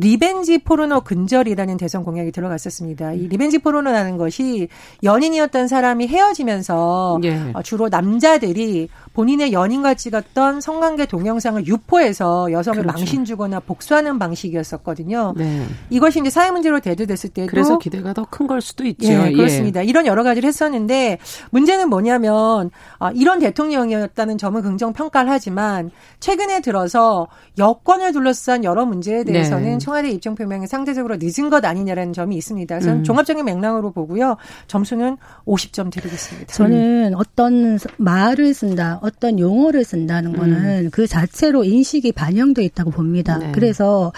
[0.00, 3.12] 리벤지 포르노 근절이라는 대선 공약이 들어갔었습니다.
[3.12, 4.68] 이 리벤지 포르노라는 것이
[5.02, 7.50] 연인이었던 사람이 헤어지면서 예.
[7.52, 12.96] 어, 주로 남자들이 본인의 연인과 찍었던 성관계 동영상을 유포해서 여성을 그렇죠.
[12.98, 15.34] 망신 주거나 복수하는 방식이었었거든요.
[15.36, 15.66] 네.
[15.90, 19.06] 이것이 이제 사회 문제로 대두됐을 때도 그래서 기대가 더 큰 걸 수도 있죠.
[19.12, 19.82] 예, 그렇습니다.
[19.84, 19.88] 예.
[19.88, 21.18] 이런 여러 가지를 했었는데
[21.50, 27.26] 문제는 뭐냐면 아, 이런 대통령이었다는 점은 긍정 평가를 하지만 최근에 들어서
[27.58, 29.78] 여권을 둘러싼 여러 문제에 대해서는 네.
[29.90, 32.78] 청와대 입장 표명이 상대적으로 늦은 것 아니냐라는 점이 있습니다.
[32.78, 33.02] 그래서 음.
[33.02, 34.36] 종합적인 맥락으로 보고요.
[34.68, 36.52] 점수는 50점 드리겠습니다.
[36.54, 40.90] 저는 어떤 말을 쓴다, 어떤 용어를 쓴다는 거는 음.
[40.92, 43.38] 그 자체로 인식이 반영돼 있다고 봅니다.
[43.38, 43.50] 네.
[43.52, 44.12] 그래서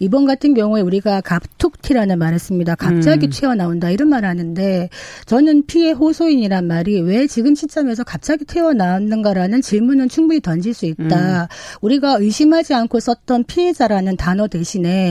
[0.00, 2.74] 이번 같은 경우에 우리가 갑툭튀라는 말을 씁니다.
[2.74, 3.30] 갑자기 음.
[3.30, 4.88] 튀어나온다 이런 말 하는데
[5.26, 11.42] 저는 피해 호소인이란 말이 왜 지금 시점에서 갑자기 튀어나왔는가라는 질문은 충분히 던질 수 있다.
[11.42, 11.46] 음.
[11.80, 15.01] 우리가 의심하지 않고 썼던 피해자라는 단어 대신에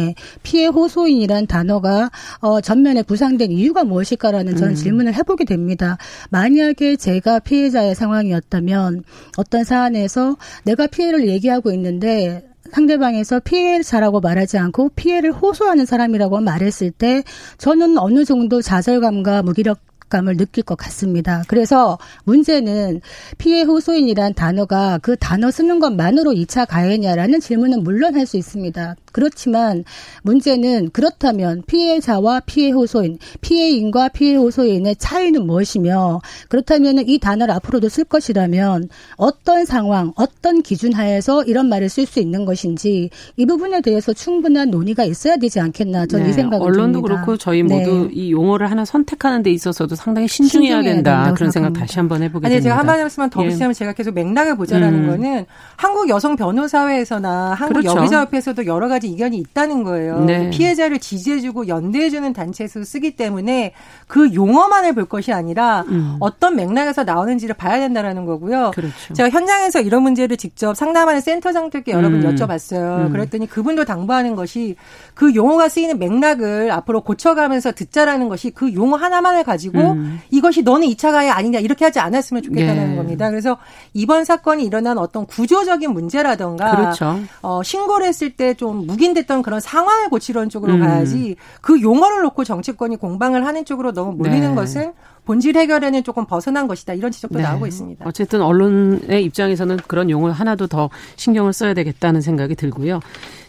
[0.44, 4.76] 피해 호소인이란 단어가 어, 전면에 부상된 이유가 무엇일까라는 저는 음.
[4.76, 5.98] 질문을 해보게 됩니다.
[6.30, 9.04] 만약에 제가 피해자의 상황이었다면
[9.38, 17.24] 어떤 사안에서 내가 피해를 얘기하고 있는데 상대방에서 피해자라고 말하지 않고 피해를 호소하는 사람이라고 말했을 때
[17.58, 19.80] 저는 어느 정도 좌절감과 무기력
[20.12, 21.42] 감을 느낄 것 같습니다.
[21.48, 23.02] 그래서 문제는
[23.38, 28.96] 피해 호소인이란 단어가 그 단어 쓰는 것만으로 2차 가해냐라는 질문은 물론 할 수 있습니다.
[29.12, 29.84] 그렇지만
[30.24, 38.04] 문제는 그렇다면 피해자와 피해 호소인, 피해인과 피해 호소인의 차이는 무엇이며 그렇다면 이 단어를 앞으로도 쓸
[38.04, 44.14] 것이라면 어떤 상황, 어떤 기준 하에서 이런 말을 쓸 수 있는 것인지 이 부분에 대해서
[44.14, 47.16] 충분한 논의가 있어야 되지 않겠나 저는 네, 이 생각을 언론도 듭니다.
[47.16, 48.14] 그렇고 저희 모두 네.
[48.14, 52.56] 이 용어를 하나 선택하는 데 있어서도 상당히 신중해야, 된다 그런 생각 다시 한번 해보게 아니,
[52.56, 52.76] 됩니다.
[52.76, 53.74] 제가 한 말씀만 더 붙이면 예.
[53.74, 55.10] 제가 계속 맥락을 보자라는 음.
[55.10, 55.46] 거는
[55.76, 57.98] 한국 여성 변호사회에서나 한국 그렇죠.
[58.00, 60.24] 여기자협회에서도 여러 가지 가지 이견이 있다는 거예요.
[60.26, 60.50] 네.
[60.52, 63.74] 피해자를 지지해주고 연대해주는 단체에서 쓰기 때문에
[64.08, 66.18] 그 용어만을 볼 것이 아니라 음.
[66.20, 68.72] 어떤 맥락에서 나오는지를 봐야 된다라는 거고요.
[68.76, 69.14] 그렇죠.
[69.14, 72.36] 제가 현장에서 이런 문제를 직접 상담하는 센터장들께 여러 분 음.
[72.36, 73.08] 여쭤봤어요.
[73.08, 73.12] 음.
[73.12, 74.76] 그랬더니 그분도 당부하는 것이
[75.16, 80.22] 그 용어가 쓰이는 맥락을 앞으로 고쳐가면서 듣자라는 것이 그 용어 하나만을 가지고 음.
[80.30, 82.96] 이것이 너는 2차 가해 아니냐 이렇게 하지 않았으면 좋겠다는 예.
[82.96, 83.30] 겁니다.
[83.30, 83.58] 그래서
[83.94, 87.20] 이번 사건이 일어난 어떤 구조적인 문제라던가 그렇죠.
[87.42, 90.80] 어, 신고를 했을 때 좀 묵인됐던 그런 상황을 고치려는 쪽으로 음.
[90.82, 94.56] 가야지 그 용어를 놓고 정치권이 공방을 하는 쪽으로 너무 몰리는 네.
[94.56, 94.94] 것은
[95.26, 97.44] 본질 해결에는 조금 벗어난 것이다 이런 지적도 네.
[97.44, 98.04] 나오고 있습니다.
[98.08, 103.00] 어쨌든 언론의 입장에서는 그런 용어 하나도 더 신경을 써야 되겠다는 생각이 들고요.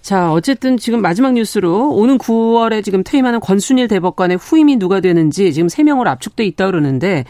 [0.03, 5.69] 자, 어쨌든 지금 마지막 뉴스로 오는 9월에 지금 퇴임하는 권순일 대법관의 후임이 누가 되는지 지금
[5.69, 7.25] 3명으로 압축돼 있다 그러는데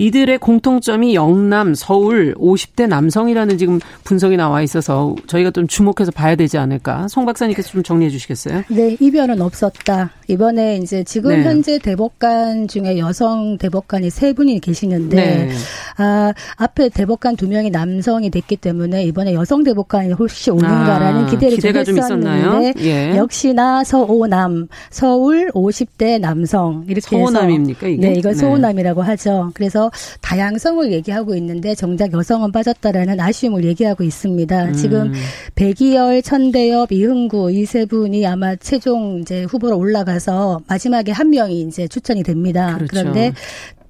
[0.00, 6.56] 이들의 공통점이 영남, 서울 50대 남성이라는 지금 분석이 나와 있어서 저희가 좀 주목해서 봐야 되지
[6.56, 7.06] 않을까.
[7.08, 8.62] 송 박사님께서 좀 정리해 주시겠어요?
[8.70, 10.10] 네, 이변은 없었다.
[10.26, 11.42] 이번에 이제 지금 네.
[11.42, 15.50] 현재 대법관 중에 여성 대법관이 세 분이 계시는데 네.
[15.98, 21.56] 아, 앞에 대법관 두 명이 남성이 됐기 때문에 이번에 여성 대법관이 혹시 오는가라는 아, 기대를
[21.56, 23.16] 기대가 좀 했었는데 예.
[23.16, 28.08] 역시나 서오남, 서울 50대 남성 이렇게 서오남입니까 이게?
[28.08, 28.38] 네, 이걸 네.
[28.38, 29.50] 서오남이라고 하죠.
[29.52, 29.89] 그래서
[30.20, 34.64] 다양성을 얘기하고 있는데 정작 여성은 빠졌다라는 아쉬움을 얘기하고 있습니다.
[34.64, 34.72] 음.
[34.74, 35.12] 지금
[35.54, 41.86] 백이열, 천대엽, 이흥구 이 세 분이 아마 최종 이제 후보로 올라가서 마지막에 한 명이 이제
[41.86, 42.74] 추천이 됩니다.
[42.74, 42.88] 그렇죠.
[42.90, 43.32] 그런데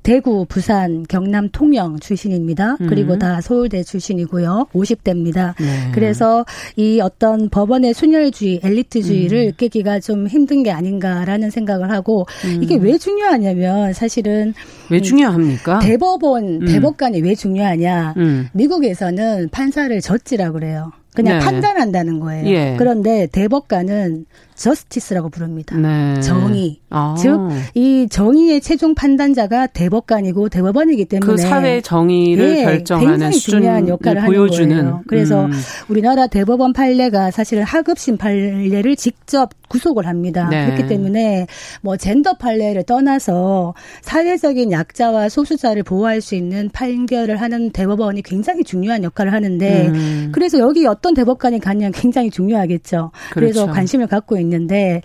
[0.03, 2.77] 대구, 부산, 경남, 통영 출신입니다.
[2.81, 2.87] 음.
[2.89, 4.69] 그리고 다 서울대 출신이고요.
[4.73, 5.55] 50대입니다.
[5.59, 5.91] 네.
[5.93, 6.45] 그래서
[6.77, 9.53] 이 어떤 법원의 순혈주의, 엘리트주의를 음.
[9.57, 12.61] 깨기가 좀 힘든 게 아닌가라는 생각을 하고 음.
[12.63, 14.55] 이게 왜 중요하냐면 사실은
[14.91, 15.81] 왜 중요합니까?
[15.81, 16.67] 대법원, 음.
[16.67, 18.15] 대법관이 왜 중요하냐?
[18.17, 18.49] 음.
[18.53, 20.93] 미국에서는 판사를 젖지라고 그래요.
[21.15, 21.45] 그냥 네.
[21.45, 22.47] 판단한다는 거예요.
[22.47, 22.77] 예.
[22.79, 24.27] 그런데 대법관은
[24.61, 25.75] 저스티스라고 부릅니다.
[25.77, 26.21] 네.
[26.21, 26.81] 정의.
[26.91, 27.15] 아.
[27.19, 34.27] 즉이 정의의 최종 판단자가 대법관이고 대법원이기 때문에 그 사회 정의를 네, 결정하는 굉장히 중요한 역할을
[34.27, 34.71] 보여주는.
[34.71, 35.03] 하는 거예요.
[35.07, 35.53] 그래서 음.
[35.89, 40.49] 우리나라 대법원 판례가 사실은 하급심 판례를 직접 구속을 합니다.
[40.51, 40.67] 네.
[40.67, 41.47] 그렇기 때문에
[41.81, 49.05] 뭐 젠더 판례를 떠나서 사회적인 약자와 소수자를 보호할 수 있는 판결을 하는 대법원이 굉장히 중요한
[49.05, 50.33] 역할을 하는데 음.
[50.33, 53.13] 그래서 여기 어떤 대법관이 갔냐 굉장히 중요하겠죠.
[53.31, 53.35] 그렇죠.
[53.35, 55.03] 그래서 관심을 갖고 있는 데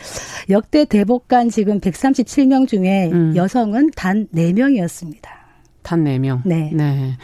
[0.50, 3.36] 역대 대법관 지금 137명 중에 음.
[3.36, 5.28] 여성은 단 4명이었습니다.
[5.82, 6.42] 단 4명.
[6.46, 6.72] 네.
[6.74, 7.18] 네.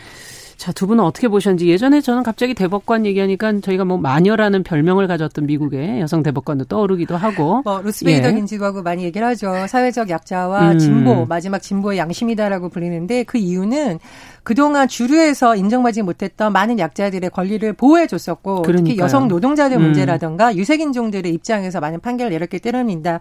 [0.62, 5.48] 자, 두 분은 어떻게 보셨는지 예전에 저는 갑자기 대법관 얘기하니까 저희가 뭐 마녀라는 별명을 가졌던
[5.48, 7.64] 미국의 여성 대법관도 떠오르기도 하고.
[7.66, 8.34] 뭐 루스베이더 예.
[8.34, 9.66] 긴지하고 많이 얘기를 하죠.
[9.68, 10.78] 사회적 약자와 음.
[10.78, 13.98] 진보, 마지막 진보의 양심이다라고 불리는데 그 이유는
[14.44, 19.84] 그동안 주류에서 인정받지 못했던 많은 약자들의 권리를 보호해 줬었고 특히 여성 노동자들 음.
[19.84, 23.20] 문제라든가 유색인종들의 입장에서 많은 판결을 내렸기 때문입니다.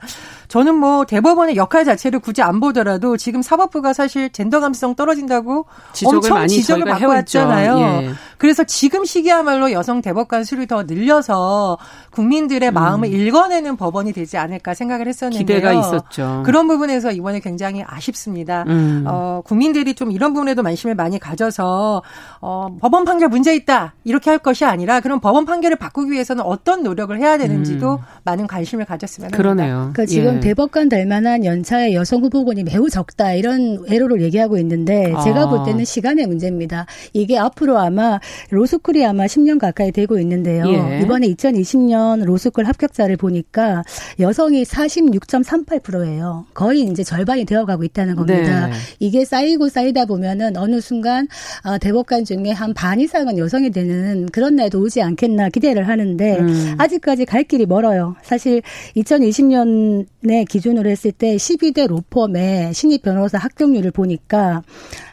[0.48, 6.16] 저는 뭐 대법원의 역할 자체를 굳이 안 보더라도 지금 사법부가 사실 젠더 감성 떨어진다고 지적을
[6.16, 7.78] 엄청 많이 지적을 받고 왔잖아요.
[7.78, 8.11] 예.
[8.38, 11.76] 그래서 지금 시기야말로 여성 대법관 수를 더 늘려서
[12.12, 12.74] 국민들의 음.
[12.74, 15.46] 마음을 읽어내는 법원이 되지 않을까 생각을 했었는데요.
[15.46, 16.42] 기대가 있었죠.
[16.46, 18.64] 그런 부분에서 이번에 굉장히 아쉽습니다.
[18.68, 19.04] 음.
[19.06, 22.02] 어, 국민들이 좀 이런 부분에도 관심을 많이 가져서
[22.40, 26.82] 어, 법원 판결 문제 있다 이렇게 할 것이 아니라 그럼 법원 판결을 바꾸기 위해서는 어떤
[26.82, 27.98] 노력을 해야 되는지도 음.
[28.24, 29.36] 많은 관심을 가졌으면 합니다.
[29.36, 29.90] 그러네요.
[29.92, 30.40] 그러니까 지금 예.
[30.40, 35.48] 대법관 될 만한 연차의 여성 후보군이 매우 적다 이런 애로를 얘기하고 있는데 제가 아.
[35.48, 36.86] 볼 때는 시간의 문제입니다.
[37.12, 38.20] 이게 앞으로 아마
[38.50, 40.64] 로스쿨이 아마 10년 가까이 되고 있는데요.
[40.66, 41.00] 예.
[41.02, 43.82] 이번에 2020년 로스쿨 합격자를 보니까
[44.18, 46.46] 여성이 46.38%예요.
[46.54, 48.68] 거의 이제 절반이 되어가고 있다는 겁니다.
[48.68, 48.72] 네.
[48.98, 50.99] 이게 쌓이고 쌓이다 보면은 어느 순간
[51.64, 56.74] 어, 대법관 중에 한 반 이상은 여성이 되는 그런 날도 오지 않겠나 기대를 하는데 음.
[56.78, 58.16] 아직까지 갈 길이 멀어요.
[58.22, 58.62] 사실
[58.96, 64.62] 2020년에 기준으로 했을 때 12대 로펌의 신입 변호사 합격률을 보니까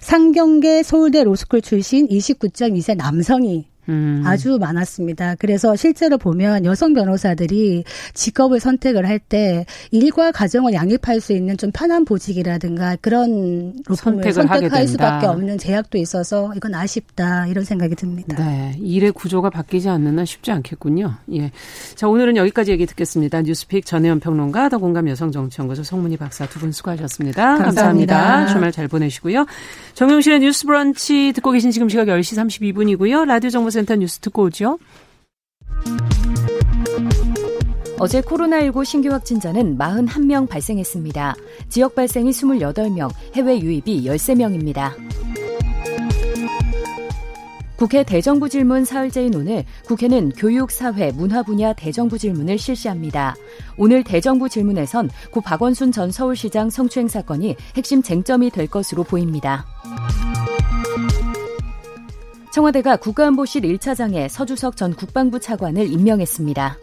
[0.02, 4.22] 상경계 서울대 로스쿨 출신 29.2세 남성이 음.
[4.26, 5.36] 아주 많았습니다.
[5.40, 11.72] 그래서 실제로 보면 여성 변호사들이 직업을 선택을 할 때 일과 가정을 양립할 수 있는 좀
[11.74, 18.38] 편한 보직이라든가 그런 로펌을 선택할 수밖에 없는 제약도 있어서 이건 아쉽다 이런 생각이 듭니다.
[18.38, 21.16] 네, 일의 구조가 바뀌지 않는 한 쉽지 않겠군요.
[21.34, 21.52] 예.
[21.96, 23.42] 자 오늘은 여기까지 얘기 듣겠습니다.
[23.42, 27.58] 뉴스픽 전혜연 평론가, 더공감 여성정치연구소 송문희 박사 두 분 수고하셨습니다.
[27.58, 28.16] 감사합니다.
[28.16, 28.48] 감사합니다.
[28.54, 29.46] 주말 잘 보내시고요.
[29.96, 32.38] 정영실의 뉴스브런치 듣고 계신 지금 시각 10시
[32.72, 33.26] 32분이고요.
[33.26, 34.80] 라디오 정보 센터 뉴스 듣고 오죠.
[38.00, 41.36] 어제 코로나19 신규 확진자는 41명 발생했습니다.
[41.70, 44.94] 지역 발생이 28명, 해외 유입이 13명입니다.
[47.76, 53.36] 국회 대정부 질문 사흘째인 오늘 국회는 교육, 사회, 문화 분야 대정부 질문을 실시합니다.
[53.78, 59.68] 오늘 대정부 질문에선 고 박원순 전 서울시장 성추행 사건이 핵심 쟁점이 될 것으로 보입니다.
[62.52, 66.78] 청와대가 국가안보실 1차장에 서주석 전 국방부 차관을 임명했습니다.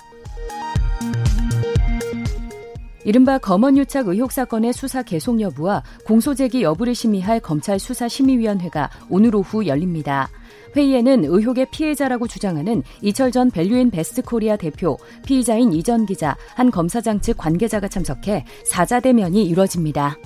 [3.04, 10.30] 이른바 검언유착 의혹 사건의 수사 계속 여부와 공소제기 여부를 심의할 검찰 수사심의위원회가 오늘 오후 열립니다.
[10.74, 14.96] 회의에는 의혹의 피해자라고 주장하는 이철 전 밸류인베스트코리아 대표,
[15.26, 20.16] 피의자인 이전 기자, 한 검사장 측 관계자가 참석해 사자 대면이 이뤄집니다.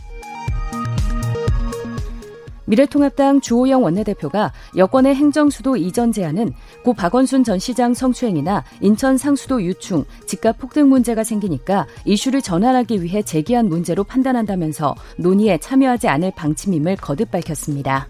[2.69, 6.53] 미래통합당 주호영 원내대표가 여권의 행정수도 이전 제안은
[6.85, 13.23] 고 박원순 전 시장 성추행이나 인천 상수도 유충, 집값 폭등 문제가 생기니까 이슈를 전환하기 위해
[13.23, 18.09] 제기한 문제로 판단한다면서 논의에 참여하지 않을 방침임을 거듭 밝혔습니다.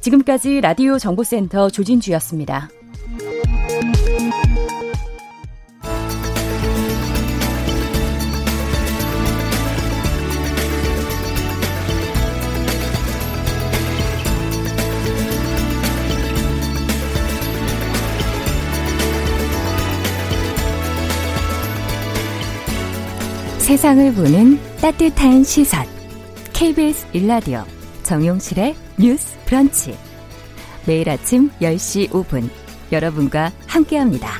[0.00, 2.70] 지금까지 라디오 정보센터 조진주였습니다.
[23.66, 25.84] 세상을 보는 따뜻한 시선.
[26.52, 27.64] KBS 일라디오
[28.04, 29.98] 정용실의 뉴스 브런치.
[30.86, 32.48] 매일 아침 10시 5분
[32.92, 34.30] 여러분과 함께합니다.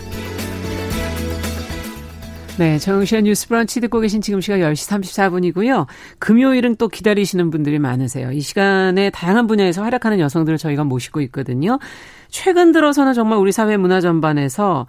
[2.56, 5.88] 네, 정용실의 뉴스 브런치 듣고 계신 지금 시각 10시 34분이고요.
[6.20, 8.30] 금요일은 또 기다리시는 분들이 많으세요.
[8.30, 11.80] 이 시간에 다양한 분야에서 활약하는 여성들을 저희가 모시고 있거든요.
[12.28, 14.86] 최근 들어서는 정말 우리 사회 문화 전반에서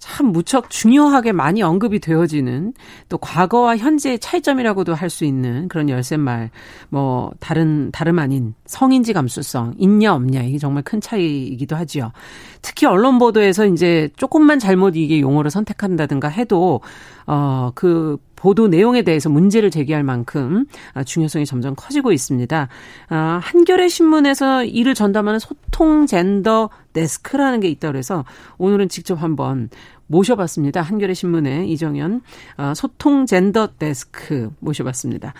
[0.00, 2.72] 참 무척 중요하게 많이 언급이 되어지는
[3.08, 6.50] 또 과거와 현재의 차이점이라고도 할 수 있는 그런 열쇠말
[6.88, 12.12] 뭐 다른 다름 아닌 성인지 감수성 있냐 없냐 이게 정말 큰 차이이기도 하지요.
[12.62, 16.80] 특히 언론 보도에서 이제 조금만 잘못 이게 용어를 선택한다든가 해도
[17.30, 20.64] 어 그 보도 내용에 대해서 문제를 제기할 만큼
[21.04, 22.68] 중요성이 점점 커지고 있습니다.
[23.10, 28.24] 아, 한겨레 신문에서 이를 전담하는 소통 젠더 데스크라는 게 있다 그래서
[28.56, 29.68] 오늘은 직접 한번
[30.10, 30.82] 모셔봤습니다.
[30.82, 32.20] 한겨레 신문의 이정현
[32.58, 35.32] 어, 소통 젠더 데스크 모셔봤습니다.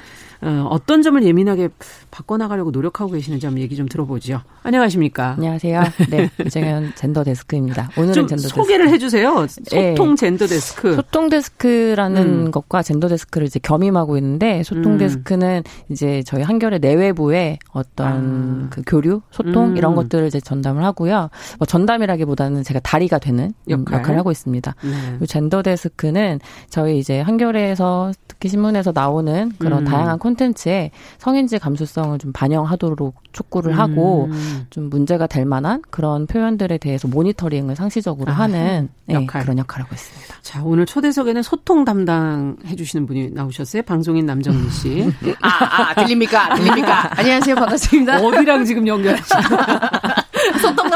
[0.42, 1.68] 어, 어떤 점을 예민하게
[2.11, 4.40] 바꿔나가려고 노력하고 계시는지 한번 얘기 좀 들어보죠.
[4.62, 5.33] 안녕하십니까?
[5.37, 5.83] 안녕하세요.
[6.11, 7.90] 네, 이정현 젠더 데스크입니다.
[7.96, 8.94] 오늘은 좀 젠더 소개를 데스크.
[8.94, 9.46] 해주세요.
[9.48, 10.14] 소통 네.
[10.16, 10.94] 젠더 데스크.
[10.94, 12.50] 소통 데스크라는 음.
[12.50, 14.98] 것과 젠더 데스크를 이제 겸임하고 있는데 소통 음.
[14.98, 18.66] 데스크는 이제 저희 한겨레 내외부의 어떤 아.
[18.70, 19.76] 그 교류, 소통 음.
[19.76, 21.28] 이런 것들을 이제 전담을 하고요.
[21.59, 23.98] 뭐 전담이라기보다는 제가 다리가 되는 역할.
[23.98, 24.60] 역할을 하고 있습니다.
[24.83, 25.27] 네.
[25.27, 29.85] 젠더 데스크는 저희 이제 한겨레에서 특히 신문에서 나오는 그런 음.
[29.85, 34.66] 다양한 콘텐츠에 성인지 감수성을 좀 반영하도록 촉구를 하고 음.
[34.70, 39.42] 좀 문제가 될 만한 그런 표현들에 대해서 모니터링을 상시적으로 아, 하는 네, 역할.
[39.42, 40.35] 그런 역할을 하고 있습니다.
[40.42, 43.83] 자, 오늘 초대석에는 소통 담당 해 주시는 분이 나오셨어요.
[43.83, 45.12] 방송인 남정민 씨.
[45.42, 45.49] 아,
[45.90, 46.55] 아, 들립니까?
[46.55, 47.11] 들립니까?
[47.20, 47.55] 안녕하세요.
[47.55, 48.20] 반갑습니다.
[48.20, 49.42] 어디랑 지금 연결하시나요?
[49.42, 49.59] 소통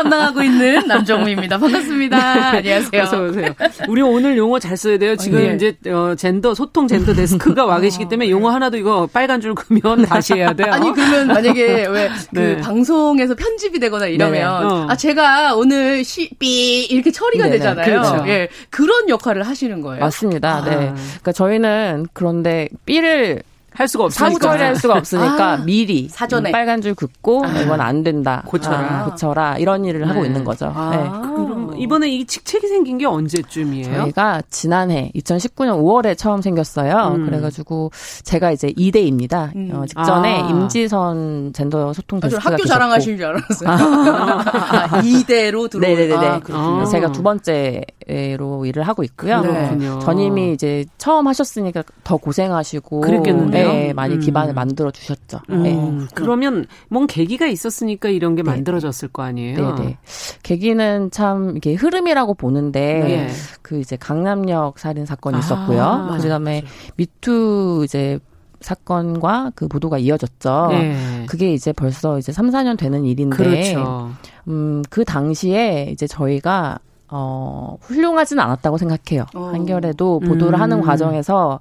[0.04, 1.58] 담당하고 있는 남정미입니다.
[1.58, 2.50] 반갑습니다.
[2.56, 3.02] 안녕하세요.
[3.02, 3.54] 어서 오세요.
[3.88, 5.16] 우리 오늘 용어 잘 써야 돼요.
[5.16, 5.54] 지금 네.
[5.54, 10.02] 이제 어, 젠더 소통 젠더 데스크가 와 계시기 때문에 용어 하나도 이거 빨간 줄 그면
[10.06, 10.72] 다시 해야 돼요.
[10.72, 12.56] 아니 그러면 만약에 왜그 네.
[12.58, 14.86] 방송에서 편집이 되거나 이러면 어.
[14.88, 17.56] 아 제가 오늘 시삐 이렇게 처리가 네네.
[17.56, 17.84] 되잖아요.
[17.84, 18.24] 그렇죠.
[18.28, 18.48] 예.
[18.70, 20.00] 그런 역할을 하시는 거예요.
[20.00, 20.56] 맞습니다.
[20.56, 20.64] 아.
[20.64, 20.92] 네.
[20.94, 23.42] 그러니까 저희는 그런데 삐를
[23.74, 24.38] 할 수가 없으니까.
[24.38, 28.42] 처리할 수가 없으니까 아, 미리 사전에 빨간 줄 긋고 아, 이건 안 된다.
[28.46, 28.78] 고쳐라.
[28.78, 29.58] 아, 고쳐라.
[29.58, 30.06] 이런 일을 네.
[30.06, 30.72] 하고 있는 거죠.
[30.74, 31.08] 아, 네.
[31.34, 34.02] 그럼 이번에 이 직책이 생긴 게 언제쯤이에요?
[34.02, 37.14] 저희가 지난해 2019년 5월에 처음 생겼어요.
[37.16, 37.26] 음.
[37.26, 37.90] 그래가지고
[38.22, 39.54] 제가 이제 2대입니다.
[39.56, 39.70] 음.
[39.74, 40.48] 어, 직전에 아.
[40.48, 43.70] 임지선 젠더 소통 데스크가 학교 자랑하시는 줄 알았어요.
[43.70, 45.80] 아, 2대로 들어.
[45.80, 46.40] 네네네.
[46.52, 49.40] 아, 제가 두 번째로 일을 하고 있고요.
[49.40, 49.76] 네.
[50.00, 53.63] 전임이 이제 처음 하셨으니까 더 고생하시고 그랬겠는데요.
[53.72, 54.20] 네, 많이 음.
[54.20, 55.40] 기반을 만들어 주셨죠.
[55.50, 55.62] 음.
[55.62, 56.06] 네.
[56.14, 58.50] 그러면 뭔 계기가 있었으니까 이런 게 네.
[58.50, 59.74] 만들어졌을 거 아니에요.
[59.74, 59.98] 네, 네.
[60.42, 63.28] 계기는 참 이게 흐름이라고 보는데 네.
[63.62, 66.16] 그 이제 강남역 살인 사건이 아, 있었고요.
[66.20, 66.64] 그다음에
[66.96, 68.18] 미투 이제
[68.60, 70.68] 사건과 그 보도가 이어졌죠.
[70.70, 71.26] 네.
[71.28, 74.12] 그게 이제 벌써 이제 3, 4년 되는 일인데 그렇죠.
[74.48, 79.26] 음, 그 당시에 이제 저희가 어, 훌륭하지는 않았다고 생각해요.
[79.34, 79.50] 어.
[79.52, 80.60] 한겨레도 보도를 음.
[80.60, 81.60] 하는 과정에서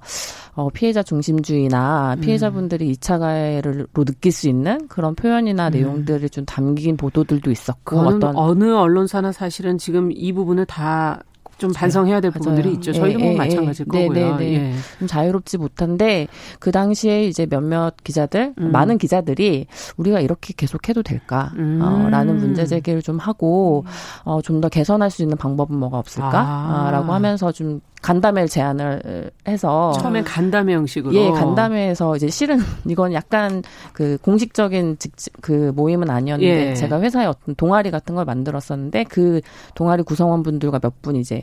[0.54, 2.92] 어, 피해자 중심주의나 피해자분들이 음.
[2.92, 5.72] 2차 가해로 느낄 수 있는 그런 표현이나 음.
[5.72, 11.20] 내용들을 좀 담긴 보도들도 있었고 어떤 어느 언론사나 사실은 지금 이 부분을 다
[11.58, 12.38] 좀 반성해야 될 맞아요.
[12.40, 12.92] 부분들이 있죠.
[12.92, 14.36] 저희도 뭐 예, 뭐 마찬가지일 예, 거고요.
[14.36, 14.74] 네, 네, 예.
[14.98, 16.26] 좀 자유롭지 못한데
[16.58, 18.72] 그 당시에 이제 몇몇 기자들, 음.
[18.72, 21.80] 많은 기자들이 우리가 이렇게 계속해도 될까라는 음.
[21.82, 23.84] 어, 문제 제기를 좀 하고
[24.24, 27.14] 어, 좀 더 개선할 수 있는 방법은 뭐가 없을까라고 아.
[27.16, 33.62] 하면서 좀 간담회 제안을 해서 처음에 간담회 형식으로 예 간담회에서 이제 실은 이건 약간
[33.94, 36.74] 그 공식적인 직, 그 모임은 아니었는데 예.
[36.74, 39.40] 제가 회사에 어떤 동아리 같은 걸 만들었었는데 그
[39.74, 41.42] 동아리 구성원분들과 몇 분 이제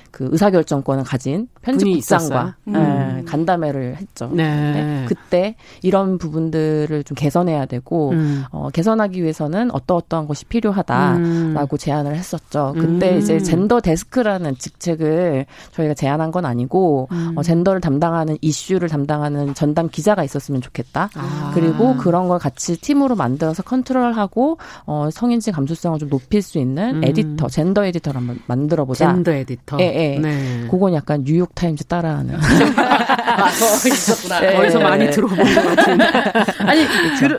[0.11, 2.75] 그 의사결정권을 가진 편집국장과 음.
[2.75, 4.29] 예, 간담회를 했죠.
[4.31, 4.71] 네.
[4.71, 5.05] 네.
[5.07, 8.43] 그때 이런 부분들을 좀 개선해야 되고 음.
[8.51, 11.77] 어, 개선하기 위해서는 어떠 어떠한 것이 필요하다라고 음.
[11.77, 12.73] 제안을 했었죠.
[12.77, 13.19] 그때 음.
[13.19, 17.33] 이제 젠더 데스크라는 직책을 저희가 제안 제한한 건 아니고 음.
[17.35, 21.09] 어, 젠더를 담당하는 이슈를 담당하는 전담 기자가 있었으면 좋겠다.
[21.15, 21.51] 아.
[21.53, 27.03] 그리고 그런 걸 같이 팀으로 만들어서 컨트롤하고 어, 성인지 감수성을 좀 높일 수 있는 음.
[27.03, 29.11] 에디터, 젠더 에디터를 한번 만들어 보자.
[29.13, 29.79] 젠더 에디터.
[29.79, 30.19] 예, 예.
[30.19, 30.67] 네.
[30.69, 32.35] 그건 약간 뉴욕 타임즈 따라하는.
[32.41, 34.39] 아, 거 있었구나.
[34.39, 34.55] 네.
[34.55, 36.03] 거기서 많이 들어본 것 같은데.
[36.59, 36.85] 아니,
[37.19, 37.37] 그러,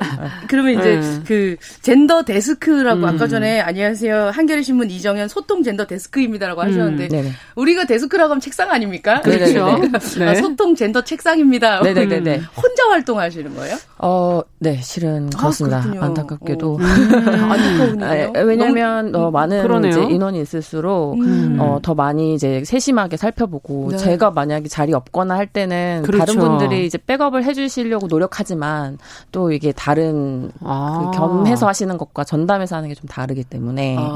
[0.49, 1.21] 그러면 이제 네.
[1.27, 3.05] 그 젠더 데스크라고 음.
[3.05, 4.31] 아까 전에 안녕하세요.
[4.33, 7.33] 한겨레 신문 이정현 소통 젠더 데스크입니다라고 하셨는데 음.
[7.57, 9.21] 우리가 데스크라고 하면 책상 아닙니까?
[9.21, 9.81] 그렇죠.
[10.19, 10.27] 네.
[10.27, 11.81] 아, 소통 젠더 책상입니다.
[11.83, 12.43] 네네네.
[12.57, 13.77] 혼자 활동하시는 거예요?
[13.99, 15.79] 어, 네, 실은 아, 그렇습니다.
[15.79, 16.75] 아, 안타깝게도.
[16.75, 16.77] 어.
[16.77, 17.99] 음.
[18.03, 21.57] 아, 왜냐하면 어, 많은 이제 인원이 있을수록 음.
[21.61, 23.97] 어, 더 많이 이제 세심하게 살펴보고 네.
[23.99, 26.25] 제가 만약에 자리 없거나 할 때는 그렇죠.
[26.25, 28.99] 다른 분들이 이제 백업을 해주시려고 노력하지만
[29.33, 31.11] 또 이게 다른 아.
[31.13, 34.15] 그 겸해서 하시는 것과 전담해서 하는 게 좀 다르기 때문에 아.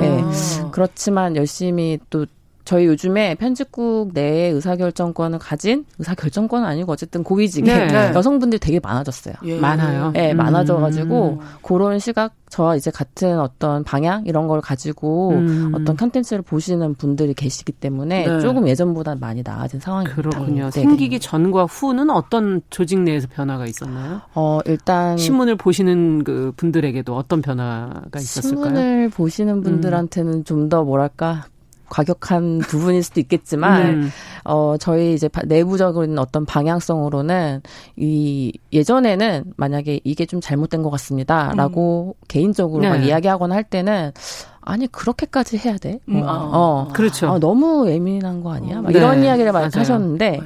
[0.00, 0.24] 네.
[0.72, 2.26] 그렇지만 열심히 또
[2.66, 8.12] 저희 요즘에 편집국 내에 의사결정권을 가진 의사결정권은 아니고 어쨌든 고위직의 네.
[8.12, 9.36] 여성분들이 되게 많아졌어요.
[9.44, 9.60] 예.
[9.60, 10.10] 많아요.
[10.10, 10.36] 네, 음.
[10.38, 15.72] 많아져가지고 그런 시각 저와 이제 같은 어떤 방향 이런 걸 가지고 음.
[15.76, 18.40] 어떤 컨텐츠를 보시는 분들이 계시기 때문에 네.
[18.40, 20.20] 조금 예전보다 많이 나아진 상황입니다.
[20.20, 20.64] 그렇군요.
[20.64, 20.70] 네.
[20.72, 24.22] 생기기 전과 후는 어떤 조직 내에서 변화가 있었나요?
[24.34, 28.64] 어 일단 신문을 보시는 그 분들에게도 어떤 변화가 있었을까요?
[28.64, 30.44] 신문을 보시는 분들한테는 음.
[30.44, 31.44] 좀더 뭐랄까
[31.88, 34.10] 과격한 부분일 수도 있겠지만 음.
[34.44, 37.62] 어 저희 이제 내부적인 어떤 방향성으로는
[37.96, 42.24] 이 예전에는 만약에 이게 좀 잘못된 것 같습니다라고 음.
[42.28, 42.88] 개인적으로 네.
[42.88, 44.12] 막 이야기하거나 할 때는
[44.60, 46.00] 아니 그렇게까지 해야 돼?
[46.08, 46.22] 음.
[46.22, 46.88] 어, 어.
[46.92, 47.28] 그렇죠.
[47.28, 48.82] 아, 너무 예민한 거 아니야?
[48.82, 48.98] 막 네.
[48.98, 49.80] 이런 이야기를 많이 맞아요.
[49.80, 50.40] 하셨는데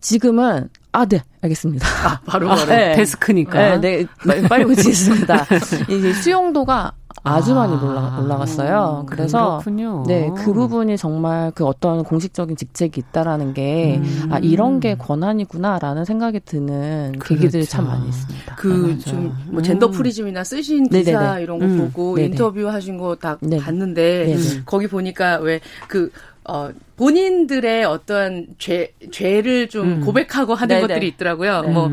[0.00, 1.86] 지금은 아, 네, 알겠습니다.
[1.86, 2.94] 아, 바로 바로 네.
[2.96, 3.78] 데스크니까.
[3.78, 5.46] 네, 네 빨리 고치겠습니다.
[5.88, 6.92] 이게 수용도가
[7.24, 9.00] 아주 많이 올라, 올라갔어요.
[9.02, 10.04] 음, 그래서 그렇군요.
[10.06, 14.28] 네, 그 부분이 정말 그 어떤 공식적인 직책이 있다라는 게 음.
[14.30, 17.34] 아, 이런 게 권한이구나라는 생각이 드는 그렇죠.
[17.34, 18.54] 계기들이 참 많이 있습니다.
[18.56, 19.62] 그 좀뭐 음.
[19.62, 21.42] 젠더 프리즘이나 쓰신 기사 네네네.
[21.42, 21.78] 이런 거 음.
[21.78, 22.28] 보고 네네.
[22.28, 24.62] 인터뷰 하신 거 다 봤는데 네네.
[24.64, 26.12] 거기 보니까 왜그
[26.44, 30.00] 어, 본인들의 어떤 죄, 죄를 좀 음.
[30.00, 30.86] 고백하고 하는 네네.
[30.86, 31.60] 것들이 있더라고요.
[31.62, 31.68] 네.
[31.68, 31.90] 뭐,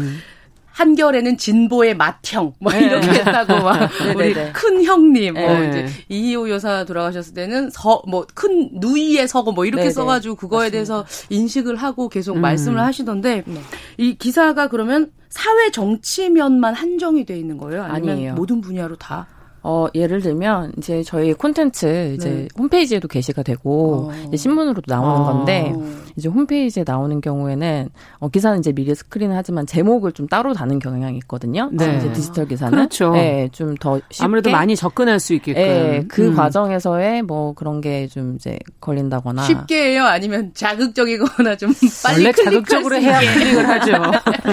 [0.75, 2.83] 한결에는 진보의 맏형 뭐 네.
[2.85, 5.69] 이렇게 했다고 막 우리 큰 형님 뭐 네.
[5.69, 9.93] 이제 이희호 여사 돌아가셨을 때는 서 뭐 큰 누이의 서고 뭐 이렇게 네네.
[9.93, 10.71] 써가지고 그거에 맞습니다.
[10.73, 12.41] 대해서 인식을 하고 계속 음.
[12.41, 13.61] 말씀을 하시던데 네.
[13.97, 17.83] 이 기사가 그러면 사회 정치면만 한정이 돼 있는 거예요?
[17.83, 18.33] 아니면 아니에요.
[18.35, 19.27] 모든 분야로 다?
[19.67, 22.47] 어, 예를 들면 이제 저희 콘텐츠 이제 네.
[22.57, 24.27] 홈페이지에도 게시가 되고 어.
[24.27, 25.25] 이제 신문으로도 나오는 아.
[25.25, 25.73] 건데
[26.15, 27.89] 이제 홈페이지에 나오는 경우에는
[28.19, 31.69] 어, 기사는 이제 미리 스크린을 하지만 제목을 좀 따로 다는 경향이 있거든요.
[31.73, 31.97] 네.
[31.97, 33.11] 이제 디지털 기사는 그렇죠.
[33.13, 36.35] 네, 좀 더 아무래도 많이 접근할 수 있게끔 네, 그 음.
[36.35, 43.19] 과정에서의 뭐 그런 게 좀 이제 걸린다거나 쉽게요 아니면 자극적이거나 좀 빨리 원래 자극적으로 해야
[43.19, 43.93] 클릭을 하죠.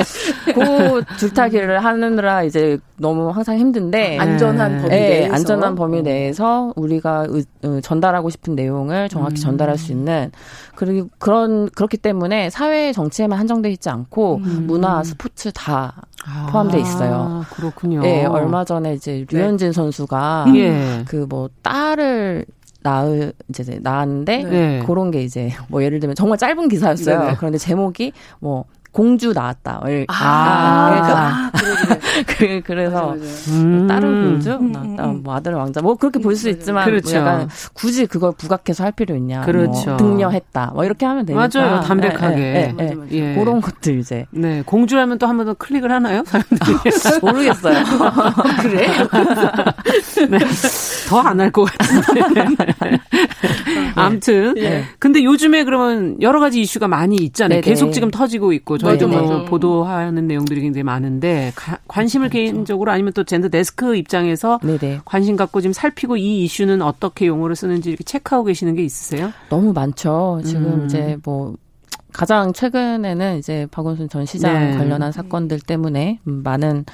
[0.54, 7.26] 그 줄타기를 하느라 이제 너무 항상 힘든데 안전한 범위 네, 내에서 안전한 범위 내에서 우리가
[7.82, 9.36] 전달하고 싶은 내용을 정확히 음.
[9.36, 10.30] 전달할 수 있는
[10.76, 14.64] 그리고 그런 그렇기 때문에 사회 정치에만 한정돼 있지 않고 음.
[14.68, 17.44] 문화, 스포츠 다 아, 포함돼 있어요.
[17.50, 18.00] 그렇군요.
[18.00, 19.36] 네, 얼마 전에 이제 네.
[19.36, 19.72] 류현진 네.
[19.72, 21.04] 선수가 예.
[21.08, 22.46] 그뭐 딸을
[22.84, 24.82] 낳을 이제 낳았는데 네.
[24.86, 27.18] 그런 게 이제 뭐 예를 들면 정말 짧은 기사였어요.
[27.18, 27.34] 네네.
[27.36, 29.80] 그런데 제목이 뭐 공주 나왔다.
[29.82, 33.50] 아, 아, 그러니까 그, 그래서 맞아, 맞아.
[33.52, 33.86] 음.
[33.88, 34.60] 다른 공주 나왔다.
[34.82, 35.22] 음, 음, 음.
[35.22, 37.18] 뭐 아들 왕자 뭐 그렇게 볼 수 있지만 그렇죠.
[37.18, 39.38] 뭐 약간 굳이 그걸 부각해서 할 필요 있냐?
[39.38, 39.90] 뭐 그렇죠.
[39.90, 40.72] 뭐 등려했다.
[40.74, 41.80] 뭐 이렇게 하면 되니까 맞아요.
[41.82, 43.34] 담백하게 네, 네, 네, 예.
[43.34, 46.22] 그런 것들 이제 네 공주라면 또 한 번 더 클릭을 하나요?
[46.28, 46.78] 사람들이
[47.22, 47.84] 모르겠어요.
[48.60, 48.86] 그래?
[50.28, 50.38] 네.
[51.08, 52.46] 더 안 할 것 같은데.
[53.94, 54.84] 아무튼 네.
[54.98, 57.60] 근데 요즘에 그러면 여러 가지 이슈가 많이 있잖아요.
[57.60, 57.62] 네네.
[57.62, 59.44] 계속 지금 터지고 있고 저희도 뭐 맞아.
[59.44, 62.52] 보도하는 내용들이 굉장히 많은데 가, 관심을 그렇죠.
[62.52, 65.00] 개인적으로 아니면 또 젠더 데스크 입장에서 네네.
[65.04, 69.32] 관심 갖고 지금 살피고 이 이슈는 어떻게 용어를 쓰는지 이렇게 체크하고 계시는 게 있으세요?
[69.48, 70.40] 너무 많죠.
[70.44, 70.84] 지금 음.
[70.86, 71.54] 이제 뭐
[72.12, 74.76] 가장 최근에는 이제 박원순 전 시장 네.
[74.76, 76.84] 관련한 사건들 때문에 많은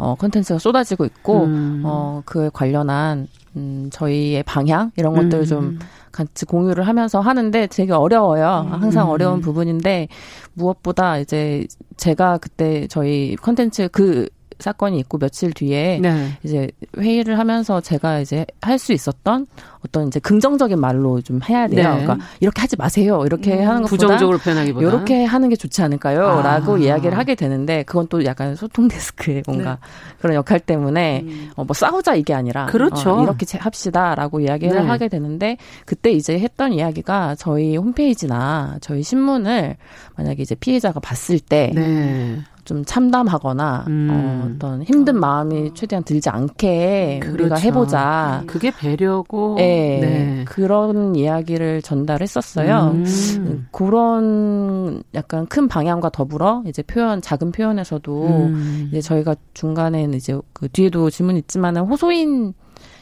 [0.00, 1.82] 어 콘텐츠가 쏟아지고 있고 음.
[1.84, 5.46] 어 그에 관련한 음 저희의 방향 이런 것들을 음.
[5.46, 5.78] 좀
[6.10, 8.66] 같이 공유를 하면서 하는데 되게 어려워요.
[8.70, 9.12] 항상 음.
[9.12, 10.08] 어려운 부분인데
[10.54, 11.66] 무엇보다 이제
[11.98, 14.28] 제가 그때 저희 컨텐츠 그
[14.60, 16.32] 사건이 있고 며칠 뒤에 네.
[16.42, 19.46] 이제 회의를 하면서 제가 이제 할 수 있었던
[19.84, 21.94] 어떤 이제 긍정적인 말로 좀 해야 돼요.
[21.94, 22.02] 네.
[22.02, 23.22] 그러니까 이렇게 하지 마세요.
[23.26, 26.78] 이렇게 음, 하는 것보다 부정적으로 표현하기보다 이렇게 하는 게 좋지 않을까요?라고 아.
[26.78, 29.78] 이야기를 하게 되는데 그건 또 약간 소통 데스크의 뭔가 네.
[30.20, 31.50] 그런 역할 때문에 음.
[31.56, 33.18] 어, 뭐 싸우자 이게 아니라 그렇죠.
[33.18, 34.88] 어, 이렇게 합시다라고 이야기를 네.
[34.88, 39.76] 하게 되는데 그때 이제 했던 이야기가 저희 홈페이지나 저희 신문을
[40.16, 42.38] 만약에 이제 피해자가 봤을 때 네.
[42.70, 44.08] 좀 참담하거나 음.
[44.12, 47.42] 어, 어떤 힘든 마음이 최대한 들지 않게 그렇죠.
[47.42, 48.44] 우리가 해보자.
[48.46, 49.56] 그게 배려고.
[49.56, 50.44] 네, 네.
[50.46, 52.92] 그런 이야기를 전달했었어요.
[52.94, 53.66] 음.
[53.72, 58.86] 그런 약간 큰 방향과 더불어 이제 표현 작은 표현에서도 음.
[58.90, 62.54] 이제 저희가 중간에는 이제 그 뒤에도 질문 있지만은 호소인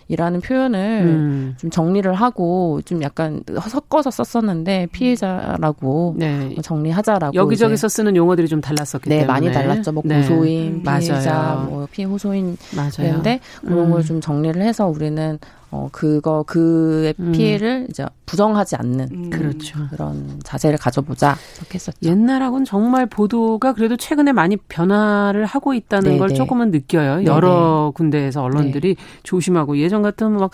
[0.08, 1.54] 이라는 표현을 음.
[1.58, 6.50] 좀 정리를 하고 좀 약간 섞어서 썼었는데 피해자라고 네.
[6.54, 9.92] 뭐 정리하자라고 여기저기서 쓰는 용어들이 좀 달랐었기 네, 때문에 많이 달랐죠.
[9.92, 10.22] 뭐 네.
[10.22, 10.98] 고소인, 네.
[10.98, 11.66] 피해자, 맞아요.
[11.68, 13.22] 뭐 피해 호소인 맞아요.
[13.60, 13.90] 그런 음.
[13.90, 15.38] 걸좀 정리를 해서 우리는
[15.70, 17.32] 어 그거 그의 음.
[17.32, 19.30] 피해를 이제 부정하지 않는 음.
[19.30, 19.78] 그렇죠.
[19.90, 21.98] 그런 자세를 가져보자 이렇게 했었죠.
[22.02, 26.18] 옛날하고는 정말 보도가 그래도 최근에 많이 변화를 하고 있다는 네네.
[26.18, 26.34] 걸 네.
[26.34, 27.16] 조금은 느껴요.
[27.16, 27.26] 네네.
[27.26, 29.02] 여러 군데에서 언론들이 네.
[29.22, 30.50] 조심하고 예전 같으면 막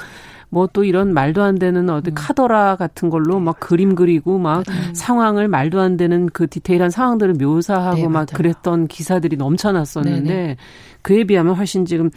[0.54, 2.14] 뭐 또 이런 말도 안 되는 어디 음.
[2.14, 4.94] 카더라 같은 걸로 막 그림 그리고 막 음.
[4.94, 10.56] 상황을 말도 안 되는 그 디테일한 상황들을 묘사하고 네, 막 그랬던 기사들이 넘쳐났었는데 네네.
[11.02, 12.10] 그에 비하면 훨씬 지금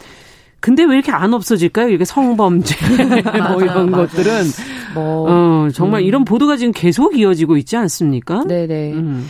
[0.60, 1.88] 근데 왜 이렇게 안 없어질까요?
[1.88, 2.74] 이게 성범죄
[3.52, 4.06] 뭐 이런 맞아.
[4.06, 4.44] 것들은
[4.94, 6.06] 뭐 어, 정말 음.
[6.06, 8.44] 이런 보도가 지금 계속 이어지고 있지 않습니까?
[8.44, 8.92] 네네.
[8.94, 9.28] 음.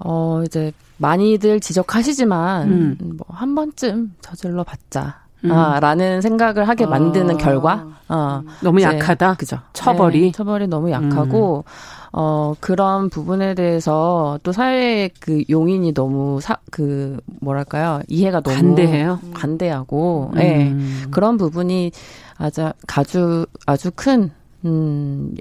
[0.00, 2.96] 어 이제 많이들 지적하시지만 음.
[3.16, 5.20] 뭐한 번쯤 저질러 봤자.
[5.44, 5.52] 음.
[5.52, 7.38] 아, 라는 생각을 하게 만드는 아.
[7.38, 7.86] 결과.
[8.08, 9.34] 어, 너무 약하다.
[9.34, 9.58] 그죠.
[9.72, 10.20] 처벌이.
[10.20, 11.70] 네, 처벌이 너무 약하고, 음.
[12.12, 18.00] 어, 그런 부분에 대해서 또 사회의 그 용인이 너무 사, 그, 뭐랄까요.
[18.08, 18.56] 이해가 너무.
[18.56, 19.20] 간대해요?
[19.32, 20.38] 간대하고, 예.
[20.38, 20.76] 네,
[21.10, 21.92] 그런 부분이
[22.36, 24.30] 아주, 아주, 아주 큰,
[24.64, 25.34] 음,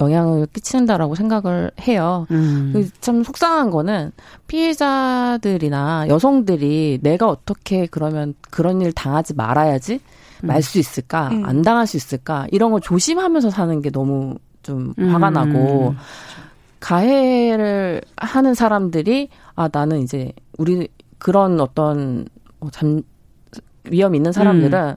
[0.00, 2.26] 영향을 끼친다라고 생각을 해요.
[2.30, 2.72] 음.
[2.72, 4.12] 그참 속상한 거는
[4.46, 10.00] 피해자들이나 여성들이 내가 어떻게 그러면 그런 일 당하지 말아야지
[10.42, 10.46] 음.
[10.46, 11.44] 말수 있을까 음.
[11.44, 14.36] 안 당할 수 있을까 이런 걸 조심하면서 사는 게 너무
[14.70, 15.32] 좀 화가 음.
[15.32, 15.94] 나고
[16.78, 22.26] 가해를 하는 사람들이 아 나는 이제 우리 그런 어떤
[22.60, 23.02] 뭐잠
[23.84, 24.96] 위험 있는 사람들은 음.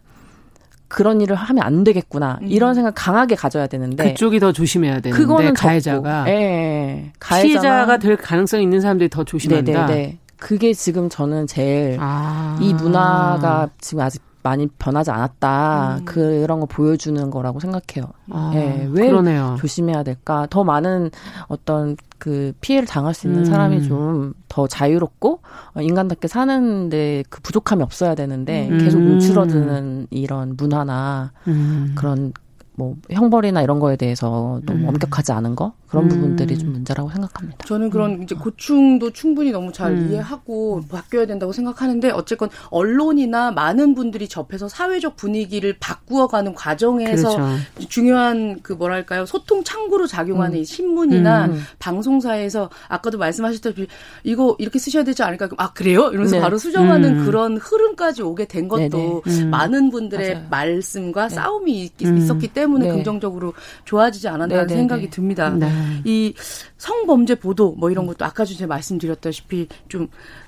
[0.87, 2.47] 그런 일을 하면 안 되겠구나 음.
[2.47, 7.11] 이런 생각 강하게 가져야 되는데 그쪽이 더 조심해야 되는데 그거는 가해자가 예, 예.
[7.19, 9.87] 피해자가 될 가능성이 있는 사람들이 더 조심한다.
[9.87, 10.19] 네네네.
[10.37, 12.59] 그게 지금 저는 제일 아.
[12.61, 15.97] 이 문화가 지금 아직 많이 변하지 않았다.
[15.99, 16.05] 음.
[16.05, 18.11] 그런 걸 보여주는 거라고 생각해요.
[18.31, 19.55] 아, 예, 왜 그러네요.
[19.59, 20.47] 조심해야 될까?
[20.49, 21.09] 더 많은
[21.47, 23.45] 어떤 그 피해를 당할 수 있는 음.
[23.45, 25.39] 사람이 좀 더 자유롭고
[25.73, 28.77] 어, 인간답게 사는데 그 부족함이 없어야 되는데 음.
[28.77, 31.93] 계속 움츠러드는 이런 문화나 음.
[31.95, 32.33] 그런
[32.75, 34.87] 뭐 형벌이나 이런 거에 대해서 너무 음.
[34.89, 36.09] 엄격하지 않은 거 그런 음.
[36.09, 37.65] 부분들이 좀 문제라고 생각합니다.
[37.65, 38.23] 저는 그런 음.
[38.23, 40.09] 이제 고충도 충분히 너무 잘 음.
[40.09, 47.89] 이해하고 바뀌어야 된다고 생각하는데 어쨌건 언론이나 많은 분들이 접해서 사회적 분위기를 바꾸어가는 과정에서 그렇죠.
[47.89, 50.63] 중요한 그 뭐랄까요 소통 창구로 작용하는 이 음.
[50.63, 51.61] 신문이나 음.
[51.77, 53.87] 방송사에서 아까도 말씀하셨다시피
[54.23, 56.41] 이거 이렇게 쓰셔야 되지 않을까 아 그래요 이러면서 네.
[56.41, 59.21] 바로 수정하는 그런 흐름까지 오게 된 것도
[59.51, 60.47] 많은 분들의 맞아요.
[60.49, 61.35] 말씀과 네.
[61.35, 62.62] 싸움이 있, 었기 때문에.
[62.63, 62.91] 때문에 네.
[62.91, 63.53] 긍정적으로
[63.85, 65.09] 좋아지지 않았다는 네, 네 생각이 네.
[65.09, 65.49] 듭니다.
[65.49, 65.69] 네.
[66.05, 66.33] 이
[66.77, 70.07] 성범죄 보도 뭐 이런 것도 아까 전에 말씀드렸다시피 좀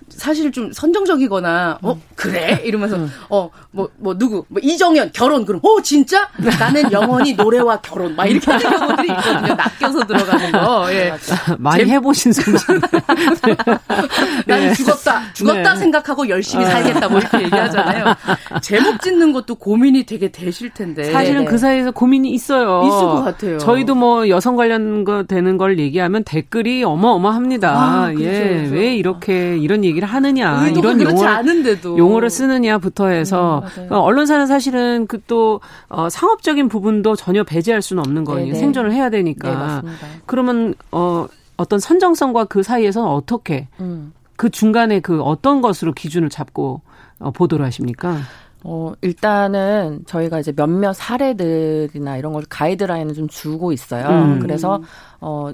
[0.09, 2.61] 사실 좀 선정적이거나 어 그래?
[2.63, 2.97] 이러면서
[3.29, 4.45] 어 뭐뭐 뭐 누구?
[4.47, 6.29] 뭐 이정현 결혼 그럼 어 진짜?
[6.59, 8.15] 나는 영원히 노래와 결혼.
[8.15, 9.55] 막 이렇게 하는 경우들이 있거든요.
[9.55, 10.93] 낚여서 들어가는 거.
[10.93, 11.13] 예.
[11.57, 11.93] 많이 제...
[11.93, 12.81] 해보신 소리잖아요
[14.45, 14.73] 나는 네.
[14.73, 15.33] 죽었다.
[15.33, 15.79] 죽었다 네.
[15.79, 16.69] 생각하고 열심히 아.
[16.69, 17.09] 살겠다.
[17.09, 18.15] 뭐 이렇게 얘기하잖아요.
[18.61, 21.11] 제목 짓는 것도 고민이 되게 되실 텐데.
[21.11, 21.51] 사실은 네네.
[21.51, 22.83] 그 사이에서 고민이 있어요.
[22.85, 23.57] 있을 것 같아요.
[23.57, 27.69] 저희도 뭐 여성 관련 거 되는 걸 얘기하면 댓글이 어마어마합니다.
[27.71, 28.69] 아, 예.
[28.71, 31.97] 왜 이렇게 이런 얘기 얘기를 하느냐 이런 용어.
[31.97, 38.01] 용어를 쓰느냐부터 해서 음, 어, 언론사는 사실은 그 또 어, 상업적인 부분도 전혀 배제할 수는
[38.01, 38.47] 없는 거예요.
[38.47, 38.59] 네네.
[38.59, 39.81] 생존을 해야 되니까.
[39.83, 39.91] 네,
[40.25, 41.27] 그러면 어
[41.57, 44.13] 어떤 선정성과 그 사이에서는 어떻게 음.
[44.35, 46.81] 그 중간에 그 어떤 것으로 기준을 잡고
[47.19, 48.17] 어, 보도를 하십니까?
[48.63, 54.07] 어, 일단은 저희가 이제 몇몇 사례들이나 이런 걸 가이드라인을 좀 주고 있어요.
[54.07, 54.39] 음.
[54.39, 54.81] 그래서,
[55.21, 55.51] 어,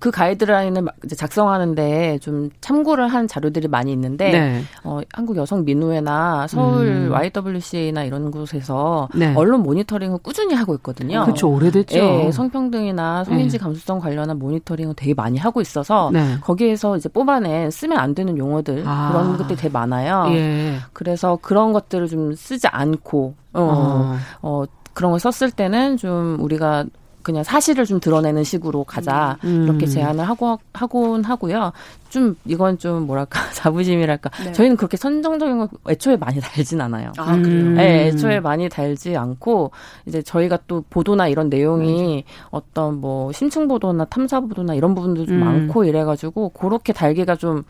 [0.00, 4.62] 그 가이드라인을 이제 작성하는데 좀 참고를 한 자료들이 많이 있는데 네.
[4.84, 7.12] 어, 한국 여성 민우회나 서울 음.
[7.12, 9.34] YWCA나 이런 곳에서 네.
[9.34, 11.24] 언론 모니터링을 꾸준히 하고 있거든요.
[11.24, 11.98] 그렇죠, 오래됐죠.
[11.98, 13.62] 예, 성평등이나 성인지 네.
[13.62, 16.36] 감수성 관련한 모니터링을 되게 많이 하고 있어서 네.
[16.40, 19.10] 거기에서 이제 뽑아낸 쓰면 안 되는 용어들 아.
[19.12, 20.26] 그런 것들이 되게 많아요.
[20.30, 20.76] 예.
[20.92, 24.16] 그래서 그런 것들을 좀 쓰지 않고 어, 어.
[24.42, 24.64] 어
[24.94, 26.84] 그런 걸 썼을 때는 좀 우리가
[27.22, 29.64] 그냥 사실을 좀 드러내는 식으로 가자 음.
[29.64, 31.72] 이렇게 제안을 하고 하곤 하고요.
[32.08, 34.30] 좀 이건 좀 뭐랄까 자부심이랄까.
[34.44, 34.52] 네.
[34.52, 37.12] 저희는 그렇게 선정적인 거 애초에 많이 달진 않아요.
[37.16, 37.70] 아 그래요?
[37.70, 39.70] 네, 애초에 많이 달지 않고
[40.06, 42.24] 이제 저희가 또 보도나 이런 내용이 네.
[42.50, 45.40] 어떤 뭐 심층 보도나 탐사 보도나 이런 부분도 좀 음.
[45.40, 47.62] 많고 이래가지고 그렇게 달기가 좀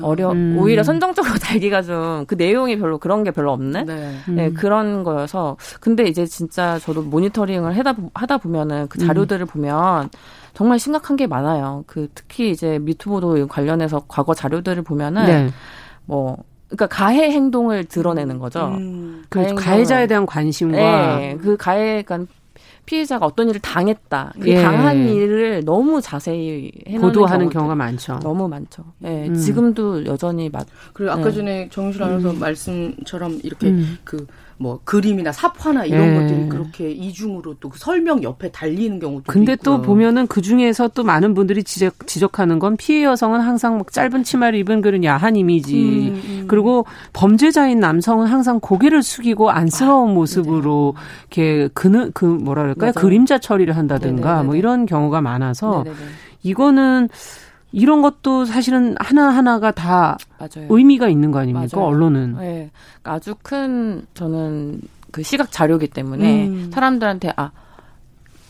[0.00, 0.56] 어려 음.
[0.58, 4.14] 오히려 선정적으로 달기가 좀 그 내용이 별로 그런 게 별로 없는 네.
[4.28, 4.54] 네 음.
[4.54, 9.46] 그런 거여서 근데 이제 진짜 저도 모니터링을 하다 하다 보면은 그 자료들을 음.
[9.46, 10.10] 보면
[10.54, 11.84] 정말 심각한 게 많아요.
[11.86, 15.50] 그 특히 이제 미투보도 관련해서 과거 자료들을 보면은 네.
[16.04, 16.38] 뭐
[16.68, 18.68] 그러니까 가해 행동을 드러내는 거죠.
[18.68, 19.24] 음.
[19.28, 22.32] 그 가해자에 대한 관심과 네, 그 가해 그러니까
[22.84, 24.34] 피해자가 어떤 일을 당했다.
[24.40, 24.62] 그 예.
[24.62, 28.18] 당한 일을 너무 자세히 보도하는 경우가 많죠.
[28.22, 28.84] 너무 많죠.
[29.04, 29.28] 예.
[29.28, 29.34] 음.
[29.34, 30.66] 지금도 여전히 맞.
[30.92, 31.32] 그리고 아까 네.
[31.32, 32.38] 전에 정유실 아나운서 음.
[32.40, 33.98] 말씀처럼 이렇게 음.
[34.04, 34.26] 그
[34.62, 36.14] 뭐 그림이나 삽화나 이런 예.
[36.14, 39.76] 것들이 그렇게 이중으로 또 그 설명 옆에 달리는 경우도 근데 있고요.
[39.78, 44.22] 또 보면은 그 중에서 또 많은 분들이 지적, 지적하는 건 피해 여성은 항상 막 짧은
[44.24, 46.44] 치마를 입은 그런 야한 이미지 음, 음.
[46.48, 46.84] 그리고
[47.14, 51.56] 범죄자인 남성은 항상 고개를 숙이고 안쓰러운 아, 모습으로 네네.
[51.56, 53.02] 이렇게 그는 그 뭐라 그럴까요 맞아요.
[53.02, 54.46] 그림자 처리를 한다든가 네네네네.
[54.46, 55.96] 뭐 이런 경우가 많아서 네네네.
[56.42, 57.08] 이거는
[57.72, 60.66] 이런 것도 사실은 하나하나가 다 맞아요.
[60.68, 61.76] 의미가 있는 거 아닙니까?
[61.76, 61.88] 맞아요.
[61.88, 62.36] 언론은.
[62.38, 62.70] 네.
[63.02, 66.70] 아주 큰 저는 그 시각 자료기 때문에 음.
[66.72, 67.50] 사람들한테 아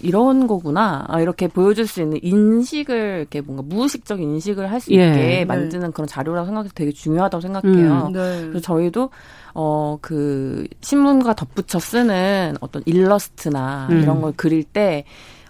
[0.05, 1.05] 이런 거구나.
[1.07, 5.45] 아, 이렇게 보여줄 수 있는 인식을 이렇게 뭔가 무의식적인 인식을 할 수 있게 예.
[5.45, 5.93] 만드는 네.
[5.93, 8.07] 그런 자료라고 생각해서 되게 중요하다고 생각해요.
[8.09, 8.13] 음.
[8.13, 8.41] 네.
[8.49, 9.11] 그래서 저희도
[9.55, 14.01] 어 그 신문과 덧붙여 쓰는 어떤 일러스트나 음.
[14.03, 15.05] 이런 걸 그릴 때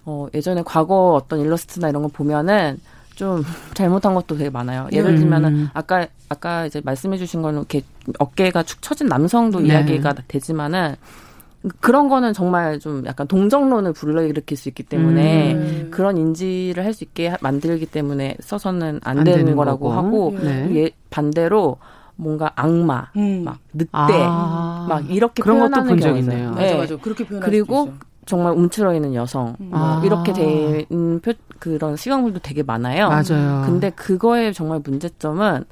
[0.05, 2.79] 어, 예전에 과거 어떤 일러스트나 이런 거 보면은
[3.15, 3.45] 좀
[3.75, 4.89] 잘못한 것도 되게 많아요.
[4.93, 5.17] 예를 음.
[5.17, 7.83] 들면은 아까 아까 이제 말씀해 주신 거는 이렇게
[8.19, 9.69] 어깨가 축 처진 남성도 네.
[9.69, 10.97] 이야기가 되지만은
[11.81, 15.89] 그런 거는 정말 좀 약간 동정론을 불러일으킬 수 있기 때문에 음.
[15.93, 19.93] 그런 인지를 할 수 있게 만들기 때문에 써서는 안, 안 되는, 되는, 거라고 거고.
[19.93, 20.69] 하고 네.
[20.75, 21.77] 예, 반대로
[22.17, 23.43] 뭔가 악마, 음.
[23.45, 24.87] 막 늑대, 아.
[24.89, 26.51] 막 이렇게 그런 것도 본적 있네요.
[26.51, 26.77] 맞아, 네.
[26.77, 26.97] 맞아.
[26.97, 27.93] 그렇게 표현할 그리고
[28.27, 29.71] 정말 움츠러 있는 여성 음.
[29.71, 30.03] 뭐 아.
[30.05, 33.09] 이렇게 된 표, 그런 시각물도 되게 많아요.
[33.09, 33.63] 맞아요.
[33.67, 35.65] 근데 그거의 정말 문제점은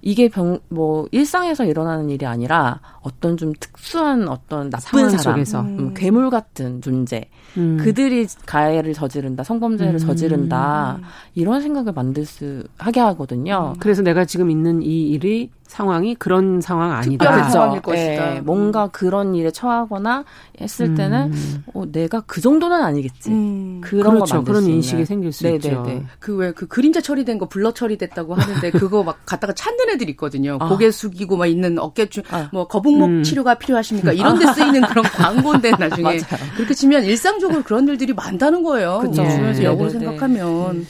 [0.00, 5.60] 이게 병, 뭐, 일상에서 일어나는 일이 아니라 어떤 좀 특수한 어떤 나쁜 사람, 속에서.
[5.60, 7.28] 음, 괴물 같은 존재.
[7.56, 7.78] 음.
[7.80, 9.98] 그들이 가해를 저지른다, 성범죄를 음.
[9.98, 10.98] 저지른다,
[11.34, 13.74] 이런 생각을 만들 수, 하게 하거든요.
[13.80, 17.26] 그래서 내가 지금 있는 이 일이 상황이 그런 상황 아니다.
[17.26, 18.30] 특별한 상황일 것이다.
[18.30, 20.24] 네, 뭔가 그런 일에 처하거나
[20.60, 21.64] 했을 때는 음.
[21.74, 23.30] 어, 내가 그 정도는 아니겠지.
[23.30, 23.80] 음.
[23.82, 24.42] 그런 그렇죠.
[24.42, 25.68] 그런 인식이 생길 수 네네네.
[25.68, 26.06] 있죠.
[26.18, 30.56] 그 왜그 그 그림자 처리된 거 블러 처리됐다고 하는데 그거 막 갖다가 찾는 애들 있거든요.
[30.58, 30.68] 아.
[30.68, 32.48] 고개 숙이고 막 있는 어깨 아.
[32.50, 33.22] 뭐 거북목 음.
[33.22, 34.12] 치료가 필요하십니까?
[34.12, 36.18] 이런 데 쓰이는 그런 광고인데 나중에
[36.56, 38.98] 그렇게 치면 일상 적으로 그런 일들이 많다는 거예요.
[39.00, 39.28] 그렇죠.
[39.28, 40.76] 주변에서 역으로 생각하면.
[40.76, 40.86] 음.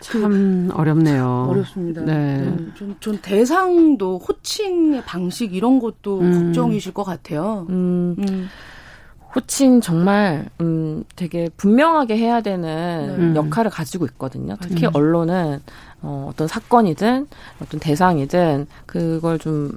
[0.00, 1.48] 참 어렵네요.
[1.50, 2.02] 어렵습니다.
[2.02, 2.38] 네.
[2.38, 2.56] 네.
[2.74, 6.44] 좀, 좀 대상도 호칭의 방식 이런 것도 음.
[6.46, 7.66] 걱정이실 것 같아요.
[7.68, 8.16] 음.
[8.18, 8.48] 음.
[9.34, 13.38] 호칭 정말 음 되게 분명하게 해야 되는 네.
[13.38, 14.56] 역할을 가지고 있거든요.
[14.60, 14.90] 특히 음.
[14.94, 15.60] 언론은
[16.00, 17.26] 어 어떤 사건이든
[17.60, 19.72] 어떤 대상이든 그걸 좀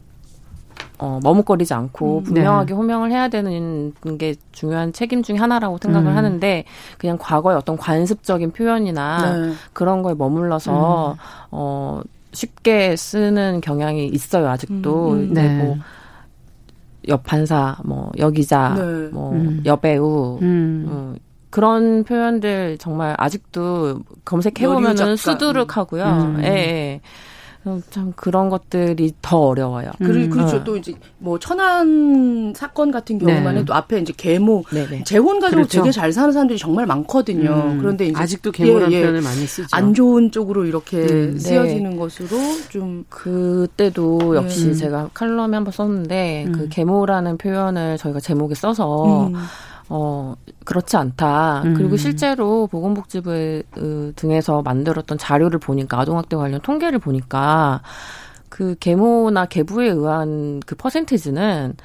[1.01, 2.23] 어, 머뭇거리지 않고 음.
[2.23, 2.73] 분명하게 네.
[2.73, 6.15] 호명을 해야 되는 게 중요한 책임 중의 하나라고 생각을 음.
[6.15, 6.63] 하는데
[6.99, 9.53] 그냥 과거의 어떤 관습적인 표현이나 네.
[9.73, 11.17] 그런 거에 머물러서 음.
[11.49, 12.01] 어,
[12.33, 15.13] 쉽게 쓰는 경향이 있어요 아직도.
[15.13, 15.33] 음.
[15.33, 15.57] 네.
[15.57, 15.77] 뭐
[17.07, 19.09] 여판사, 뭐 여기자, 네.
[19.11, 19.63] 뭐 음.
[19.65, 20.39] 여배우.
[20.39, 21.15] 어,
[21.49, 26.35] 그런 표현들 정말 아직도 검색해 보면은 수두룩하고요.
[26.43, 26.45] 예.
[26.45, 27.01] 예.
[27.91, 29.91] 참 그런 것들이 더 어려워요.
[30.01, 30.05] 음.
[30.07, 30.57] 그리고 그렇죠.
[30.57, 30.63] 어.
[30.63, 33.61] 또 이제 뭐 천안 사건 같은 경우만 네.
[33.61, 35.03] 해도 앞에 이제 계모, 네네.
[35.03, 35.79] 재혼 가지고 그렇죠.
[35.79, 37.51] 되게 잘 사는 사람들이 정말 많거든요.
[37.51, 37.77] 음.
[37.79, 39.01] 그런데 이제 아직도 계모라는 예, 예.
[39.01, 39.67] 표현을 많이 쓰죠.
[39.71, 41.33] 안 좋은 쪽으로 이렇게 음.
[41.33, 41.39] 네.
[41.39, 41.95] 쓰여지는 네.
[41.97, 42.29] 것으로
[42.69, 44.73] 좀 그때도 역시 음.
[44.73, 46.69] 제가 칼럼에 한번 썼는데 그 음.
[46.71, 49.35] 계모라는 표현을 저희가 제목에 써서 음.
[49.93, 51.63] 어, 그렇지 않다.
[51.65, 51.73] 음.
[51.73, 53.63] 그리고 실제로 보건복지부
[54.15, 57.81] 등에서 만들었던 자료를 보니까 아동학대 관련 통계를 보니까
[58.47, 61.75] 그 계모나 계부에 의한 그 퍼센테이지는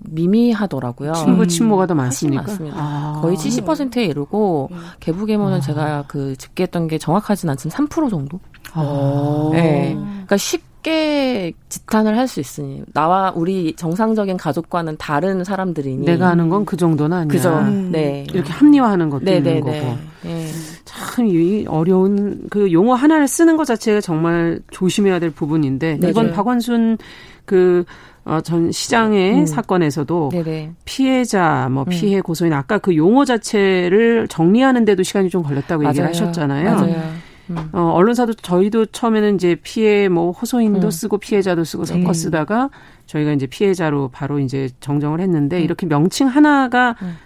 [0.00, 1.12] 미미하더라고요.
[1.12, 1.48] 친부 음.
[1.48, 2.42] 친모가 더 많습니까?
[2.42, 2.76] 많습니다.
[2.80, 3.20] 아.
[3.22, 4.78] 거의 70%에 이르고 음.
[4.98, 5.60] 계부 계모는 아.
[5.60, 8.40] 제가 그 집계했던 게 정확하진 않지만 3% 정도.
[8.76, 9.50] 아.
[9.52, 9.94] 네.
[9.94, 16.48] 그러니까 쉽 쉽게 지탄을 할 수 있으니 나와 우리 정상적인 가족과는 다른 사람들이니 내가 하는
[16.48, 17.28] 건 그 정도는 아니야.
[17.28, 17.50] 그죠.
[17.58, 17.90] 음.
[17.90, 18.24] 네.
[18.32, 19.58] 이렇게 합리화하는 것도 네네네.
[19.58, 19.98] 있는 네, 거고.
[20.22, 20.46] 네.
[20.84, 26.98] 참이 어려운 그 용어 하나를 쓰는 것 자체가 정말 조심해야 될 부분인데 네 이번 박원순
[27.44, 27.84] 그
[28.24, 29.46] 어, 전 시장의 음.
[29.46, 30.72] 사건에서도 네네.
[30.84, 31.90] 피해자, 뭐 음.
[31.90, 35.90] 피해 고소인 아까 그 용어 자체를 정리하는데도 시간이 좀 걸렸다고 맞아요.
[35.90, 36.70] 얘기를 하셨잖아요.
[36.74, 37.02] 맞아요.
[37.50, 37.68] 음.
[37.72, 40.90] 어, 언론사도 저희도 처음에는 이제 피해 뭐 호소인도 음.
[40.90, 42.00] 쓰고 피해자도 쓰고 네.
[42.00, 42.70] 섞어 쓰다가
[43.06, 45.62] 저희가 이제 피해자로 바로 이제 정정을 했는데 음.
[45.62, 47.16] 이렇게 명칭 하나가 음.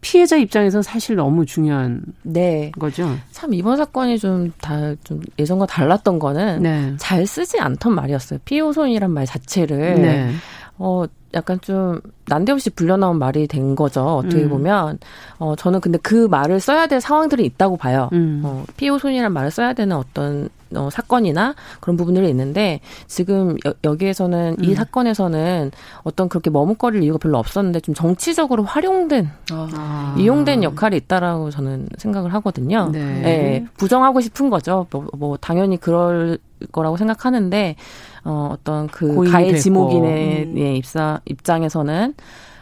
[0.00, 2.70] 피해자 입장에서는 사실 너무 중요한 네.
[2.78, 3.16] 거죠.
[3.32, 6.94] 참 이번 사건이 좀 다좀 예전과 달랐던 거는 네.
[6.98, 8.38] 잘 쓰지 않던 말이었어요.
[8.44, 10.30] 피해 호소인이란 말 자체를 네.
[10.78, 11.04] 어
[11.34, 14.02] 약간 좀 난데없이 불려나온 말이 된 거죠.
[14.02, 14.48] 어떻게 음.
[14.48, 14.98] 보면
[15.38, 18.08] 어 저는 근데 그 말을 써야 될 상황들이 있다고 봐요.
[18.12, 18.42] 음.
[18.44, 24.64] 어 피호손이라는 말을 써야 되는 어떤 어, 사건이나 그런 부분들이 있는데 지금 여, 기에서는 음.
[24.64, 25.70] 이 사건에서는
[26.02, 30.14] 어떤 그렇게 머뭇거릴 이유가 별로 없었는데 좀 정치적으로 활용된 아.
[30.18, 32.90] 이용된 역할이 있다라고 저는 생각을 하거든요.
[32.90, 33.00] 네.
[33.00, 33.66] 네.
[33.76, 34.86] 부정하고 싶은 거죠.
[34.90, 36.38] 뭐, 뭐 당연히 그럴
[36.72, 37.76] 거라고 생각하는데
[38.24, 40.58] 어, 어떤 그 가해 지목인의 음.
[40.58, 42.14] 예, 입사 입장에서는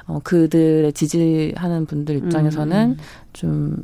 [0.07, 2.97] 어, 그들의 지지하는 분들 입장에서는 음.
[3.33, 3.83] 좀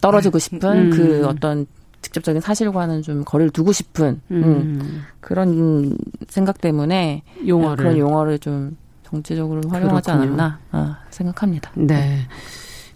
[0.00, 0.90] 떨어지고 싶은 음.
[0.90, 1.66] 그 어떤
[2.02, 4.42] 직접적인 사실과는 좀 거리를 두고 싶은 음.
[4.44, 5.96] 음, 그런
[6.28, 10.32] 생각 때문에 용어를 그런 용어를 좀 정치적으로 활용하지 그렇군요.
[10.32, 11.72] 않았나 아, 생각합니다.
[11.74, 12.20] 네.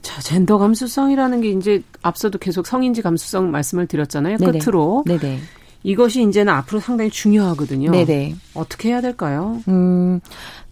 [0.03, 4.37] 자, 젠더 감수성이라는 게 이제 앞서도 계속 성인지 감수성 말씀을 드렸잖아요.
[4.37, 4.59] 네네.
[4.59, 5.03] 끝으로.
[5.07, 5.41] 네네.
[5.83, 7.91] 이것이 이제는 앞으로 상당히 중요하거든요.
[7.91, 8.37] 네네.
[8.55, 9.61] 어떻게 해야 될까요?
[9.69, 10.21] 음,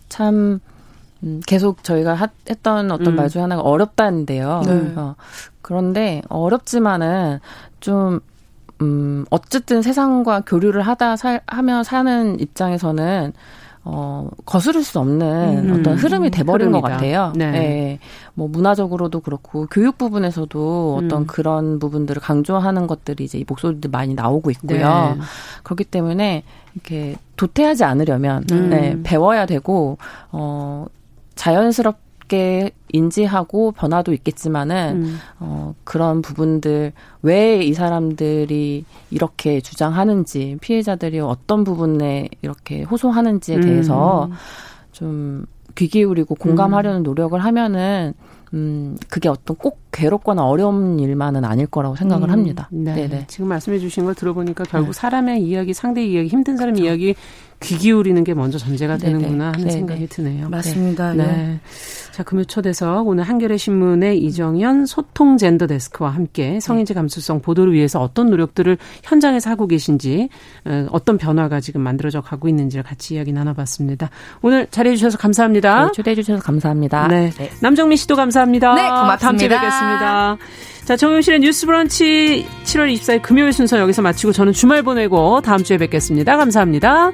[0.08, 0.60] 참,
[1.22, 3.16] 음, 계속 저희가 하, 했던 어떤 음.
[3.16, 4.62] 말 중에 하나가 어렵다는데요.
[4.66, 4.92] 네.
[4.96, 5.14] 어,
[5.60, 7.40] 그런데 어렵지만은
[7.82, 8.20] 좀
[8.80, 13.32] 음, 어쨌든 세상과 교류를 하다 살, 하며 사는 입장에서는
[13.84, 16.88] 어, 거스를 수 없는 음, 어떤 흐름이 돼버린 흐름이다.
[16.88, 17.32] 것 같아요.
[17.34, 17.50] 네.
[17.50, 17.98] 네.
[18.34, 21.04] 뭐 문화적으로도 그렇고 교육 부분에서도 음.
[21.04, 25.14] 어떤 그런 부분들을 강조하는 것들이 이제 목소리들 많이 나오고 있고요.
[25.16, 25.20] 네.
[25.64, 28.70] 그렇기 때문에 이렇게 도태하지 않으려면 음.
[28.70, 29.98] 네, 배워야 되고
[30.30, 30.86] 어
[31.34, 32.11] 자연스럽게
[32.92, 35.18] 인지하고 변화도 있겠지만은 음.
[35.40, 44.32] 어 그런 부분들 왜 이 사람들이 이렇게 주장하는지 피해자들이 어떤 부분에 이렇게 호소하는지에 대해서 음.
[44.92, 47.02] 좀귀 기울이고 공감하려는 음.
[47.02, 48.14] 노력을 하면은
[48.54, 52.68] 음, 그게 어떤 꼭 괴롭거나 어려운 일만은 아닐 거라고 생각을 음, 합니다.
[52.70, 52.92] 네.
[52.94, 53.24] 네네.
[53.28, 54.92] 지금 말씀해 주신 걸 들어보니까 결국 네.
[54.92, 56.86] 사람의 이야기, 상대 이야기, 힘든 사람 그렇죠.
[56.86, 57.14] 이야기
[57.62, 59.70] 귀 기울이는 게 먼저 전제가 되는구나 하는 네네.
[59.70, 60.48] 생각이 드네요.
[60.48, 61.14] 맞습니다.
[61.14, 61.26] 네.
[61.26, 61.60] 네.
[62.12, 68.00] 자, 금요 초대석 오늘 한겨레 신문의 이정현 소통 젠더 데스크와 함께 성인지 감수성 보도를 위해서
[68.00, 70.28] 어떤 노력들을 현장에서 하고 계신지
[70.66, 74.10] 어, 어떤 변화가 지금 만들어져 가고 있는지를 같이 이야기 나눠봤습니다.
[74.42, 75.86] 오늘 자리해 주셔서 감사합니다.
[75.86, 77.08] 네, 초대해 주셔서 감사합니다.
[77.08, 77.30] 네.
[77.30, 77.50] 네.
[77.60, 78.74] 남정민 씨도 감사합니다.
[78.74, 79.16] 네, 고맙습니다.
[79.16, 80.36] 다음 주에 뵙겠습니다.
[80.84, 85.78] 자, 정용실의 뉴스 브런치 7월 24일 금요일 순서 여기서 마치고 저는 주말 보내고 다음 주에
[85.78, 86.36] 뵙겠습니다.
[86.36, 87.12] 감사합니다.